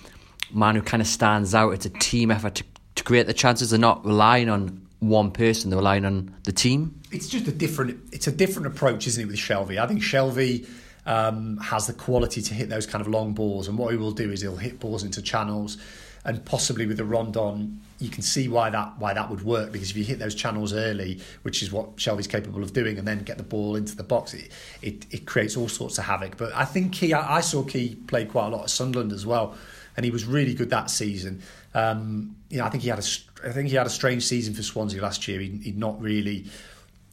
man 0.51 0.75
who 0.75 0.81
kind 0.81 1.01
of 1.01 1.07
stands 1.07 1.55
out. 1.55 1.71
It's 1.71 1.85
a 1.85 1.89
team 1.89 2.31
effort 2.31 2.55
to, 2.55 2.63
to 2.95 3.03
create 3.03 3.27
the 3.27 3.33
chances. 3.33 3.69
They're 3.69 3.79
not 3.79 4.05
relying 4.05 4.49
on 4.49 4.82
one 5.07 5.31
person; 5.31 5.69
they're 5.69 5.79
relying 5.79 6.05
on 6.05 6.35
the 6.43 6.51
team. 6.51 6.99
It's 7.11 7.27
just 7.27 7.47
a 7.47 7.51
different. 7.51 7.99
It's 8.11 8.27
a 8.27 8.31
different 8.31 8.67
approach, 8.67 9.07
isn't 9.07 9.23
it, 9.23 9.27
with 9.27 9.37
Shelvey? 9.37 9.77
I 9.77 9.87
think 9.87 10.01
Shelvey. 10.01 10.67
Um, 11.05 11.57
has 11.57 11.85
the 11.85 11.91
quality 11.91 12.41
to 12.41 12.53
hit 12.53 12.69
those 12.69 12.85
kind 12.85 13.01
of 13.01 13.09
long 13.09 13.33
balls, 13.33 13.67
and 13.67 13.77
what 13.77 13.91
he 13.91 13.97
will 13.97 14.13
do 14.13 14.31
is 14.31 14.39
he'll 14.39 14.55
hit 14.55 14.79
balls 14.79 15.03
into 15.03 15.21
channels, 15.21 15.77
and 16.23 16.45
possibly 16.45 16.85
with 16.85 16.95
the 16.95 17.03
Rondon, 17.03 17.81
you 17.99 18.09
can 18.09 18.21
see 18.21 18.47
why 18.47 18.69
that 18.69 18.93
why 18.97 19.13
that 19.13 19.29
would 19.29 19.43
work 19.43 19.71
because 19.71 19.89
if 19.89 19.97
you 19.97 20.03
hit 20.03 20.19
those 20.19 20.35
channels 20.35 20.73
early, 20.73 21.19
which 21.43 21.63
is 21.63 21.71
what 21.71 21.95
Shelvey's 21.97 22.27
capable 22.27 22.63
of 22.63 22.73
doing, 22.73 22.97
and 22.97 23.07
then 23.07 23.19
get 23.23 23.37
the 23.37 23.43
ball 23.43 23.75
into 23.75 23.95
the 23.95 24.03
box, 24.03 24.33
it 24.33 24.51
it, 24.81 25.05
it 25.11 25.25
creates 25.25 25.55
all 25.55 25.69
sorts 25.69 25.97
of 25.97 26.05
havoc. 26.05 26.37
But 26.37 26.53
I 26.53 26.65
think 26.65 26.93
Ki, 26.93 27.13
I, 27.13 27.37
I 27.37 27.41
saw 27.41 27.63
Ki 27.63 27.95
play 28.07 28.25
quite 28.25 28.47
a 28.47 28.49
lot 28.49 28.63
at 28.63 28.69
Sunderland 28.69 29.11
as 29.11 29.25
well, 29.25 29.55
and 29.95 30.05
he 30.05 30.11
was 30.11 30.25
really 30.25 30.53
good 30.53 30.69
that 30.69 30.89
season. 30.89 31.41
Um, 31.73 32.35
you 32.49 32.59
know, 32.59 32.65
I 32.65 32.69
think 32.69 32.83
he 32.83 32.89
had 32.89 32.99
a 32.99 33.47
I 33.47 33.51
think 33.51 33.69
he 33.69 33.75
had 33.75 33.87
a 33.87 33.91
strange 33.91 34.23
season 34.23 34.53
for 34.53 34.63
Swansea 34.63 35.01
last 35.01 35.27
year. 35.27 35.39
He, 35.39 35.49
he'd 35.63 35.77
not 35.77 35.99
really. 36.01 36.45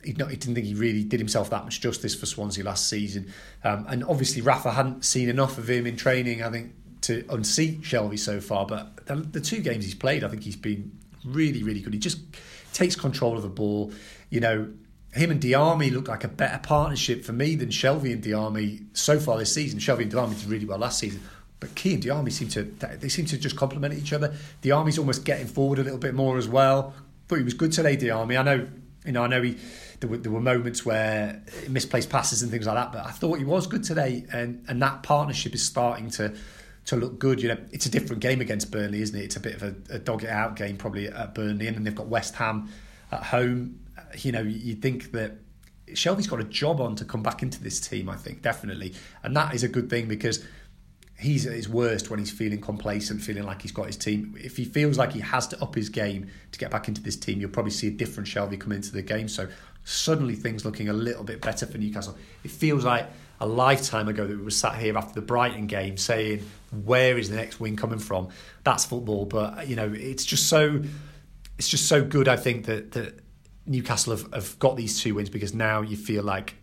He'd 0.02 0.17
not, 0.17 0.31
he 0.31 0.37
didn't 0.37 0.55
think 0.55 0.67
he 0.67 0.73
really 0.73 1.05
did 1.05 1.21
himself 1.21 1.50
that 1.50 1.64
much 1.64 1.83
justice 1.83 2.14
for 2.14 2.25
Swansea 2.25 2.64
last 2.64 2.88
season, 2.88 3.31
um, 3.64 3.85
and 3.87 4.02
obviously 4.05 4.40
Rafa 4.40 4.71
hadn't 4.71 5.05
seen 5.05 5.29
enough 5.29 5.59
of 5.59 5.69
him 5.69 5.87
in 5.87 5.95
training. 5.95 6.43
I 6.43 6.50
think 6.50 6.73
to 7.02 7.25
unseat 7.29 7.83
Shelvey 7.83 8.19
so 8.19 8.40
far, 8.40 8.64
but 8.64 9.05
the, 9.07 9.17
the, 9.17 9.40
two 9.40 9.61
games 9.61 9.85
he's 9.85 9.95
played, 9.95 10.25
I 10.25 10.29
think 10.29 10.43
he's 10.43 10.57
been 10.57 10.99
really, 11.25 11.62
really 11.62 11.81
good. 11.81 11.93
He 11.93 11.99
just 11.99 12.21
takes 12.73 12.97
control 12.97 13.37
of 13.37 13.43
the 13.43 13.49
ball. 13.49 13.93
You 14.31 14.40
know, 14.40 14.73
him 15.12 15.31
and 15.31 15.40
Diamé 15.40 15.93
look 15.93 16.09
like 16.09 16.25
a 16.25 16.29
better 16.29 16.59
partnership 16.62 17.25
for 17.25 17.33
me 17.33 17.57
than 17.57 17.69
Shelvey 17.69 18.12
and 18.12 18.23
Diamé 18.23 18.85
so 18.97 19.19
far 19.19 19.38
this 19.38 19.52
season. 19.52 19.79
Shelvey 19.81 20.02
and 20.02 20.12
Diamé 20.12 20.38
did 20.38 20.49
really 20.49 20.67
well 20.67 20.79
last 20.79 20.99
season. 20.99 21.21
But 21.61 21.75
Ki 21.75 21.95
and 21.95 22.02
Diamé 22.02 22.33
seem 22.33 22.49
to 22.49 22.62
they 22.62 23.11
seem 23.11 23.26
to 23.26 23.38
just 23.38 23.55
complement 23.55 23.95
each 23.95 24.12
other. 24.12 24.35
Diamé's 24.62 24.99
almost 24.99 25.25
getting 25.25 25.47
forward 25.47 25.79
a 25.79 25.83
little 25.83 25.99
bit 25.99 26.14
more 26.14 26.38
as 26.38 26.49
well. 26.49 26.95
But 27.29 27.37
he 27.37 27.45
was 27.45 27.55
good 27.55 27.71
today, 27.71 27.97
Diamé. 27.97 28.40
I 28.40 28.43
know, 28.43 28.69
you 29.05 29.12
know, 29.12 29.23
I 29.23 29.26
know 29.29 29.43
he 29.43 29.57
there 30.00 30.09
were, 30.09 30.17
there 30.17 30.33
were 30.33 30.40
moments 30.40 30.85
where 30.85 31.43
misplaced 31.69 32.09
passes 32.09 32.43
and 32.43 32.50
things 32.50 32.67
like 32.67 32.76
that. 32.76 32.93
But 32.93 33.07
I 33.07 33.11
thought 33.11 33.38
he 33.38 33.45
was 33.45 33.67
good 33.67 33.85
today, 33.85 34.25
and 34.33 34.64
and 34.69 34.81
that 34.83 35.02
partnership 35.02 35.55
is 35.55 35.62
starting 35.62 36.11
to 36.12 36.35
to 36.87 36.97
look 36.97 37.19
good. 37.19 37.43
You 37.43 37.50
know, 37.50 37.59
it's 37.73 37.87
a 37.87 37.90
different 37.90 38.23
game 38.23 38.40
against 38.40 38.71
Burnley, 38.71 39.02
isn't 39.02 39.19
it? 39.19 39.25
It's 39.25 39.37
a 39.37 39.40
bit 39.40 39.55
of 39.55 39.62
a, 39.62 39.75
a 39.90 39.99
dog 39.99 40.25
it 40.25 40.31
out 40.31 40.57
game 40.57 40.79
probably 40.79 41.09
at 41.09 41.35
Burnley, 41.35 41.67
and 41.67 41.76
then 41.76 41.85
they've 41.85 41.95
got 41.95 42.07
West 42.07 42.35
Ham 42.37 42.71
at 43.12 43.23
home. 43.23 43.81
You 44.19 44.33
know, 44.33 44.40
you 44.40 44.75
think 44.75 45.12
that 45.12 45.37
Shelvey's 45.88 46.26
got 46.26 46.40
a 46.40 46.45
job 46.45 46.81
on 46.81 46.97
to 46.97 47.05
come 47.05 47.23
back 47.23 47.43
into 47.43 47.62
this 47.62 47.81
team. 47.81 48.09
I 48.09 48.17
think 48.17 48.40
definitely, 48.40 48.95
and 49.23 49.37
that 49.37 49.55
is 49.55 49.62
a 49.62 49.69
good 49.69 49.90
thing 49.90 50.09
because 50.09 50.45
he's 51.21 51.47
at 51.47 51.53
his 51.53 51.69
worst 51.69 52.09
when 52.09 52.19
he's 52.19 52.31
feeling 52.31 52.61
complacent, 52.61 53.21
feeling 53.21 53.45
like 53.45 53.62
he's 53.62 53.73
got 53.73 53.87
his 53.87 53.97
team. 53.97 54.35
If 54.43 54.57
he 54.57 54.65
feels 54.65 54.97
like 54.97 55.12
he 55.12 55.21
has 55.21 55.47
to 55.49 55.62
up 55.62 55.75
his 55.75 55.91
game 55.91 56.31
to 56.53 56.59
get 56.59 56.71
back 56.71 56.89
into 56.89 57.03
this 57.03 57.17
team, 57.17 57.41
you'll 57.41 57.50
probably 57.50 57.73
see 57.73 57.89
a 57.89 57.91
different 57.91 58.29
Shelvey 58.29 58.59
come 58.59 58.73
into 58.73 58.93
the 58.93 59.03
game. 59.03 59.29
So 59.29 59.49
suddenly 59.85 60.35
things 60.35 60.65
looking 60.65 60.89
a 60.89 60.93
little 60.93 61.25
bit 61.25 61.43
better 61.43 61.67
for 61.67 61.77
Newcastle. 61.77 62.17
It 62.43 62.50
feels 62.50 62.85
like 62.85 63.07
a 63.39 63.47
lifetime 63.47 64.09
ago 64.09 64.26
that 64.26 64.37
we 64.37 64.43
were 64.43 64.50
sat 64.50 64.76
here 64.76 64.97
after 64.97 65.15
the 65.15 65.25
Brighton 65.25 65.67
game 65.67 65.97
saying, 65.97 66.45
where 66.85 67.19
is 67.19 67.28
the 67.28 67.37
next 67.37 67.61
win 67.61 67.76
coming 67.76 67.99
from? 67.99 68.28
That's 68.65 68.85
football, 68.85 69.26
but 69.26 69.69
you 69.69 69.76
know, 69.76 69.93
it's 69.95 70.25
just 70.25 70.49
so 70.49 70.83
it's 71.59 71.69
just 71.69 71.87
so 71.87 72.02
good. 72.02 72.28
I 72.28 72.37
think 72.37 72.65
that 72.67 72.93
that 72.93 73.21
Newcastle 73.67 74.17
have, 74.17 74.33
have 74.33 74.59
got 74.59 74.76
these 74.76 75.00
two 75.00 75.15
wins 75.15 75.28
because 75.28 75.52
now 75.52 75.83
you 75.83 75.97
feel 75.97 76.23
like 76.23 76.54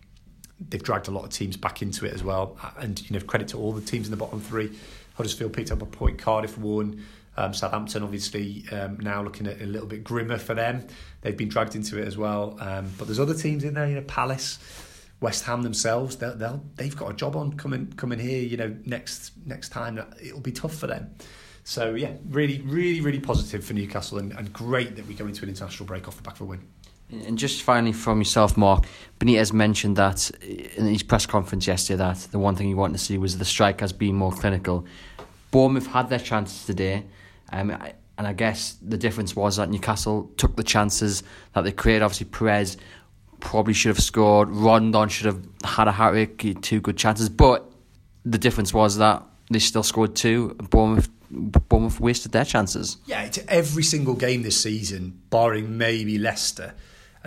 they've 0.69 0.83
dragged 0.83 1.07
a 1.07 1.11
lot 1.11 1.23
of 1.23 1.29
teams 1.29 1.57
back 1.57 1.81
into 1.81 2.05
it 2.05 2.13
as 2.13 2.23
well. 2.23 2.57
And 2.77 2.99
you 3.09 3.17
know, 3.17 3.25
credit 3.25 3.49
to 3.49 3.57
all 3.57 3.71
the 3.71 3.81
teams 3.81 4.07
in 4.07 4.11
the 4.11 4.17
bottom 4.17 4.41
three. 4.41 4.77
Huddersfield 5.15 5.53
picked 5.53 5.71
up 5.71 5.81
a 5.81 5.85
point, 5.85 6.17
Cardiff 6.17 6.57
won. 6.57 7.03
Um, 7.37 7.53
Southampton 7.53 8.01
obviously 8.01 8.65
um, 8.71 8.99
now 8.99 9.21
looking 9.21 9.45
at 9.45 9.61
a 9.61 9.65
little 9.65 9.87
bit 9.87 10.03
grimmer 10.03 10.39
for 10.39 10.55
them. 10.55 10.87
They've 11.21 11.37
been 11.37 11.49
dragged 11.49 11.75
into 11.75 12.01
it 12.01 12.07
as 12.07 12.17
well. 12.17 12.57
Um, 12.59 12.91
but 12.97 13.05
there's 13.05 13.19
other 13.19 13.35
teams 13.35 13.63
in 13.63 13.75
there, 13.75 13.87
you 13.87 13.95
know, 13.95 14.01
Palace. 14.01 14.59
West 15.19 15.45
Ham 15.45 15.63
themselves, 15.63 16.17
they'll, 16.17 16.35
they'll 16.35 16.63
they've 16.75 16.95
got 16.95 17.09
a 17.09 17.13
job 17.15 17.35
on 17.35 17.53
coming 17.53 17.91
coming 17.93 18.19
here. 18.19 18.43
You 18.43 18.57
know, 18.57 18.75
next 18.85 19.31
next 19.45 19.69
time 19.69 19.99
it'll 20.21 20.39
be 20.39 20.51
tough 20.51 20.75
for 20.75 20.85
them. 20.85 21.09
So 21.63 21.95
yeah, 21.95 22.11
really, 22.29 22.61
really, 22.61 23.01
really 23.01 23.19
positive 23.19 23.65
for 23.65 23.73
Newcastle, 23.73 24.19
and, 24.19 24.31
and 24.33 24.53
great 24.53 24.95
that 24.95 25.07
we 25.07 25.15
go 25.15 25.25
into 25.25 25.43
an 25.43 25.49
international 25.49 25.85
break 25.85 26.07
off 26.07 26.15
the 26.15 26.21
back 26.21 26.35
of 26.35 26.41
a 26.41 26.45
win. 26.45 26.61
And 27.09 27.37
just 27.37 27.61
finally 27.61 27.93
from 27.93 28.19
yourself, 28.19 28.57
Mark, 28.57 28.85
Benitez 29.19 29.53
mentioned 29.53 29.95
that 29.95 30.29
in 30.41 30.87
his 30.87 31.03
press 31.03 31.25
conference 31.25 31.65
yesterday 31.65 31.97
that 31.97 32.17
the 32.31 32.39
one 32.39 32.55
thing 32.55 32.67
he 32.67 32.73
wanted 32.73 32.97
to 32.97 33.03
see 33.03 33.17
was 33.17 33.37
the 33.37 33.45
strikers 33.45 33.93
being 33.93 34.15
more 34.15 34.31
clinical. 34.31 34.85
Bournemouth 35.51 35.87
had 35.87 36.09
their 36.09 36.19
chances 36.19 36.65
today, 36.65 37.05
um, 37.53 37.71
and 38.17 38.27
I 38.27 38.33
guess 38.33 38.77
the 38.81 38.97
difference 38.97 39.35
was 39.35 39.55
that 39.55 39.69
Newcastle 39.69 40.29
took 40.37 40.57
the 40.57 40.63
chances 40.63 41.23
that 41.53 41.63
they 41.63 41.71
created. 41.71 42.03
Obviously, 42.03 42.25
Perez 42.25 42.75
probably 43.39 43.73
should 43.73 43.89
have 43.89 44.03
scored. 44.03 44.49
Rondon 44.49 45.07
should 45.09 45.27
have 45.27 45.41
had 45.63 45.87
a 45.87 45.91
hat 45.91 46.11
trick, 46.11 46.61
two 46.61 46.81
good 46.81 46.97
chances. 46.97 47.29
But 47.29 47.71
the 48.25 48.37
difference 48.37 48.73
was 48.73 48.97
that 48.97 49.23
they 49.49 49.59
still 49.59 49.83
scored 49.83 50.15
two. 50.15 50.55
Bournemouth, 50.69 51.09
Bournemouth 51.29 51.99
wasted 51.99 52.31
their 52.31 52.45
chances. 52.45 52.97
Yeah, 53.05 53.23
it's 53.23 53.39
every 53.47 53.83
single 53.83 54.15
game 54.15 54.43
this 54.43 54.61
season, 54.61 55.21
barring 55.29 55.77
maybe 55.77 56.17
Leicester, 56.17 56.73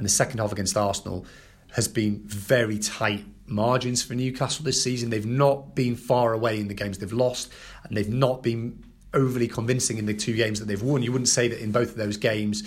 and 0.00 0.06
the 0.06 0.10
second 0.10 0.38
half 0.38 0.50
against 0.50 0.78
Arsenal 0.78 1.26
has 1.72 1.86
been 1.86 2.22
very 2.24 2.78
tight 2.78 3.22
margins 3.44 4.02
for 4.02 4.14
Newcastle 4.14 4.64
this 4.64 4.82
season. 4.82 5.10
They've 5.10 5.26
not 5.26 5.74
been 5.74 5.94
far 5.94 6.32
away 6.32 6.58
in 6.58 6.68
the 6.68 6.74
games 6.74 6.96
they've 6.96 7.12
lost, 7.12 7.52
and 7.84 7.94
they've 7.94 8.08
not 8.08 8.42
been 8.42 8.82
overly 9.12 9.46
convincing 9.46 9.98
in 9.98 10.06
the 10.06 10.14
two 10.14 10.34
games 10.36 10.58
that 10.58 10.64
they've 10.64 10.82
won. 10.82 11.02
You 11.02 11.12
wouldn't 11.12 11.28
say 11.28 11.48
that 11.48 11.62
in 11.62 11.70
both 11.70 11.90
of 11.90 11.96
those 11.96 12.16
games 12.16 12.66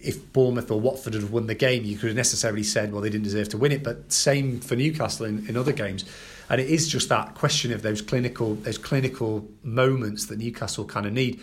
if 0.00 0.32
Bournemouth 0.32 0.70
or 0.70 0.80
Watford 0.80 1.12
had 1.14 1.28
won 1.28 1.48
the 1.48 1.54
game, 1.54 1.84
you 1.84 1.98
could 1.98 2.06
have 2.06 2.16
necessarily 2.16 2.62
said, 2.62 2.92
well, 2.92 3.02
they 3.02 3.10
didn't 3.10 3.24
deserve 3.24 3.48
to 3.50 3.58
win 3.58 3.72
it. 3.72 3.82
But 3.82 4.10
same 4.10 4.60
for 4.60 4.74
Newcastle 4.74 5.26
in, 5.26 5.46
in 5.48 5.56
other 5.56 5.72
games. 5.72 6.04
And 6.48 6.60
it 6.60 6.70
is 6.70 6.88
just 6.88 7.08
that 7.08 7.34
question 7.34 7.72
of 7.72 7.82
those 7.82 8.00
clinical 8.00 8.54
those 8.54 8.78
clinical 8.78 9.46
moments 9.62 10.26
that 10.26 10.38
Newcastle 10.38 10.84
kind 10.84 11.04
of 11.04 11.12
need. 11.12 11.40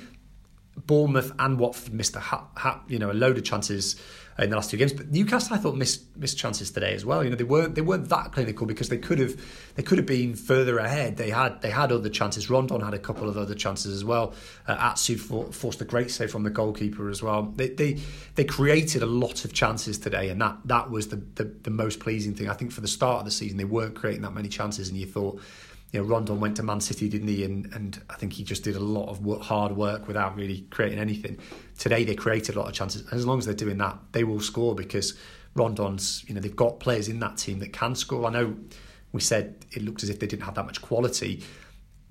Bournemouth 0.88 1.32
and 1.38 1.60
Watford 1.60 1.94
missed 1.94 2.16
a 2.16 2.20
ha, 2.20 2.48
ha, 2.56 2.82
you 2.88 2.98
know 2.98 3.12
a 3.12 3.14
load 3.14 3.38
of 3.38 3.44
chances 3.44 4.02
in 4.38 4.50
the 4.50 4.56
last 4.56 4.70
two 4.70 4.78
games. 4.78 4.92
But 4.92 5.12
Newcastle, 5.12 5.56
I 5.56 5.60
thought, 5.60 5.76
missed 5.76 6.16
missed 6.18 6.38
chances 6.38 6.70
today 6.72 6.94
as 6.94 7.06
well. 7.06 7.24
You 7.24 7.30
know, 7.30 7.36
they 7.36 7.46
weren't 7.46 7.76
they 7.76 7.82
weren't 7.82 8.10
that 8.10 8.34
clinical 8.34 8.68
because 8.68 8.90
they 8.90 8.98
could 8.98 9.20
have 9.20 9.40
they 9.76 9.84
could 9.84 9.98
have 9.98 10.06
been 10.06 10.36
further 10.36 10.78
ahead. 10.78 11.18
They 11.18 11.30
had 11.30 11.62
they 11.62 11.70
had 11.70 11.92
other 11.92 12.10
chances. 12.10 12.50
Rondon 12.50 12.82
had 12.82 12.94
a 12.94 13.00
couple 13.00 13.30
of 13.30 13.38
other 13.38 13.56
chances 13.56 13.94
as 13.94 14.04
well. 14.04 14.34
Uh, 14.68 14.76
Atsu 14.78 15.18
for, 15.18 15.52
forced 15.52 15.82
a 15.82 15.86
great 15.86 16.12
save 16.12 16.32
from 16.32 16.44
the 16.44 16.50
goalkeeper 16.50 17.10
as 17.10 17.24
well. 17.24 17.44
They 17.56 17.70
they 17.70 18.00
they 18.36 18.44
created 18.44 19.02
a 19.02 19.08
lot 19.08 19.46
of 19.46 19.54
chances 19.54 19.98
today, 19.98 20.30
and 20.30 20.42
that 20.42 20.58
that 20.66 20.92
was 20.92 21.08
the, 21.08 21.22
the 21.36 21.46
the 21.64 21.72
most 21.72 22.00
pleasing 22.00 22.34
thing. 22.34 22.50
I 22.50 22.54
think 22.54 22.72
for 22.72 22.82
the 22.82 22.88
start 22.88 23.20
of 23.20 23.26
the 23.26 23.32
season, 23.32 23.58
they 23.58 23.66
weren't 23.66 23.96
creating 23.96 24.24
that 24.24 24.34
many 24.34 24.50
chances, 24.50 24.90
and 24.90 24.98
you 24.98 25.06
thought 25.06 25.40
you 25.92 26.02
know, 26.02 26.06
Rondon 26.06 26.40
went 26.40 26.58
to 26.58 26.64
Man 26.64 26.82
City, 26.82 27.08
didn't 27.08 27.28
he? 27.28 27.44
And 27.44 27.74
and 27.74 28.02
I 28.10 28.16
think 28.16 28.34
he 28.34 28.44
just 28.44 28.64
did 28.64 28.76
a 28.76 28.80
lot 28.80 29.10
of 29.10 29.26
work, 29.26 29.42
hard 29.42 29.76
work 29.76 30.08
without 30.08 30.36
really 30.36 30.66
creating 30.70 31.00
anything. 31.00 31.38
Today 31.78 32.04
they 32.04 32.16
created 32.16 32.56
a 32.56 32.60
lot 32.60 32.68
of 32.68 32.74
chances. 32.74 33.08
As 33.12 33.26
long 33.26 33.40
as 33.40 33.46
they're 33.46 33.54
doing 33.54 33.78
that, 33.78 33.98
they 34.12 34.24
will 34.24 34.42
score 34.42 34.76
because 34.76 35.18
Rondon's, 35.56 36.26
you 36.28 36.36
know, 36.36 36.42
they've 36.42 36.56
got 36.56 36.80
players 36.80 37.08
in 37.08 37.20
that 37.20 37.38
team 37.38 37.60
that 37.60 37.72
can 37.72 37.96
score. 37.96 38.26
I 38.26 38.30
know 38.32 38.56
we 39.14 39.22
said 39.22 39.66
it 39.72 39.84
looked 39.84 40.04
as 40.04 40.10
if 40.10 40.20
they 40.20 40.28
didn't 40.28 40.44
have 40.44 40.56
that 40.56 40.66
much 40.66 40.82
quality. 40.82 41.44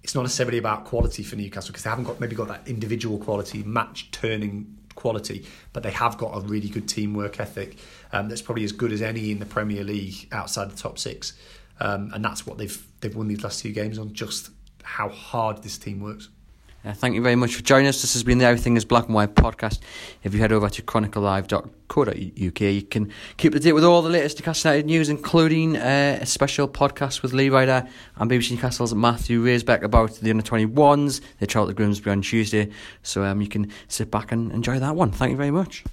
It's 0.02 0.14
not 0.14 0.22
necessarily 0.22 0.58
about 0.58 0.84
quality 0.84 1.22
for 1.22 1.37
Newcastle 1.37 1.72
because 1.72 1.84
they 1.84 1.90
haven't 1.90 2.04
got 2.04 2.20
maybe 2.20 2.34
got 2.34 2.48
that 2.48 2.66
individual 2.66 3.18
quality, 3.18 3.62
match 3.62 4.10
turning 4.10 4.78
quality, 4.94 5.46
but 5.72 5.82
they 5.82 5.90
have 5.90 6.16
got 6.16 6.37
a 6.37 6.40
really 6.40 6.68
good 6.68 6.88
teamwork 6.88 7.40
ethic 7.40 7.76
um, 8.12 8.28
that's 8.28 8.42
probably 8.42 8.64
as 8.64 8.72
good 8.72 8.92
as 8.92 9.02
any 9.02 9.30
in 9.30 9.38
the 9.38 9.46
Premier 9.46 9.84
League 9.84 10.28
outside 10.32 10.70
the 10.70 10.76
top 10.76 10.98
six. 10.98 11.34
Um, 11.80 12.10
and 12.14 12.24
that's 12.24 12.46
what 12.46 12.58
they've 12.58 12.87
they've 13.00 13.14
won 13.14 13.28
these 13.28 13.42
last 13.42 13.60
two 13.60 13.72
games 13.72 13.98
on 13.98 14.12
just 14.12 14.50
how 14.82 15.08
hard 15.08 15.62
this 15.62 15.78
team 15.78 16.00
works. 16.00 16.28
Uh, 16.84 16.92
thank 16.92 17.14
you 17.14 17.22
very 17.22 17.34
much 17.34 17.54
for 17.54 17.62
joining 17.62 17.87
us. 17.87 18.02
This 18.02 18.12
has 18.12 18.22
been 18.22 18.37
the 18.37 18.44
Everything 18.44 18.76
is 18.76 18.84
Black 18.84 19.06
and 19.06 19.14
White 19.14 19.34
podcast. 19.34 19.80
If 20.22 20.34
you 20.34 20.40
head 20.40 20.52
over 20.52 20.68
to 20.68 20.82
chroniclelive.co.uk, 20.82 22.60
you 22.60 22.82
can 22.82 23.10
keep 23.38 23.52
up 23.52 23.54
to 23.54 23.60
date 23.60 23.72
with 23.72 23.84
all 23.84 24.02
the 24.02 24.10
latest 24.10 24.38
Newcastle 24.38 24.70
United 24.70 24.87
news, 24.87 25.08
including 25.08 25.78
uh, 25.78 26.18
a 26.20 26.26
special 26.26 26.68
podcast 26.68 27.22
with 27.22 27.32
Lee 27.32 27.48
Ryder 27.48 27.88
and 28.16 28.30
BBC 28.30 28.50
Newcastle's 28.50 28.94
Matthew 28.94 29.42
Raisbeck 29.42 29.82
about 29.82 30.16
the 30.16 30.28
under 30.28 30.42
21s. 30.42 31.22
They 31.38 31.46
travel 31.46 31.68
to 31.68 31.74
Grimsby 31.74 32.10
on 32.10 32.20
Tuesday, 32.20 32.70
so 33.02 33.24
um, 33.24 33.40
you 33.40 33.48
can 33.48 33.72
sit 33.88 34.10
back 34.10 34.30
and 34.30 34.52
enjoy 34.52 34.78
that 34.78 34.94
one. 34.94 35.10
Thank 35.10 35.30
you 35.30 35.38
very 35.38 35.50
much. 35.50 35.84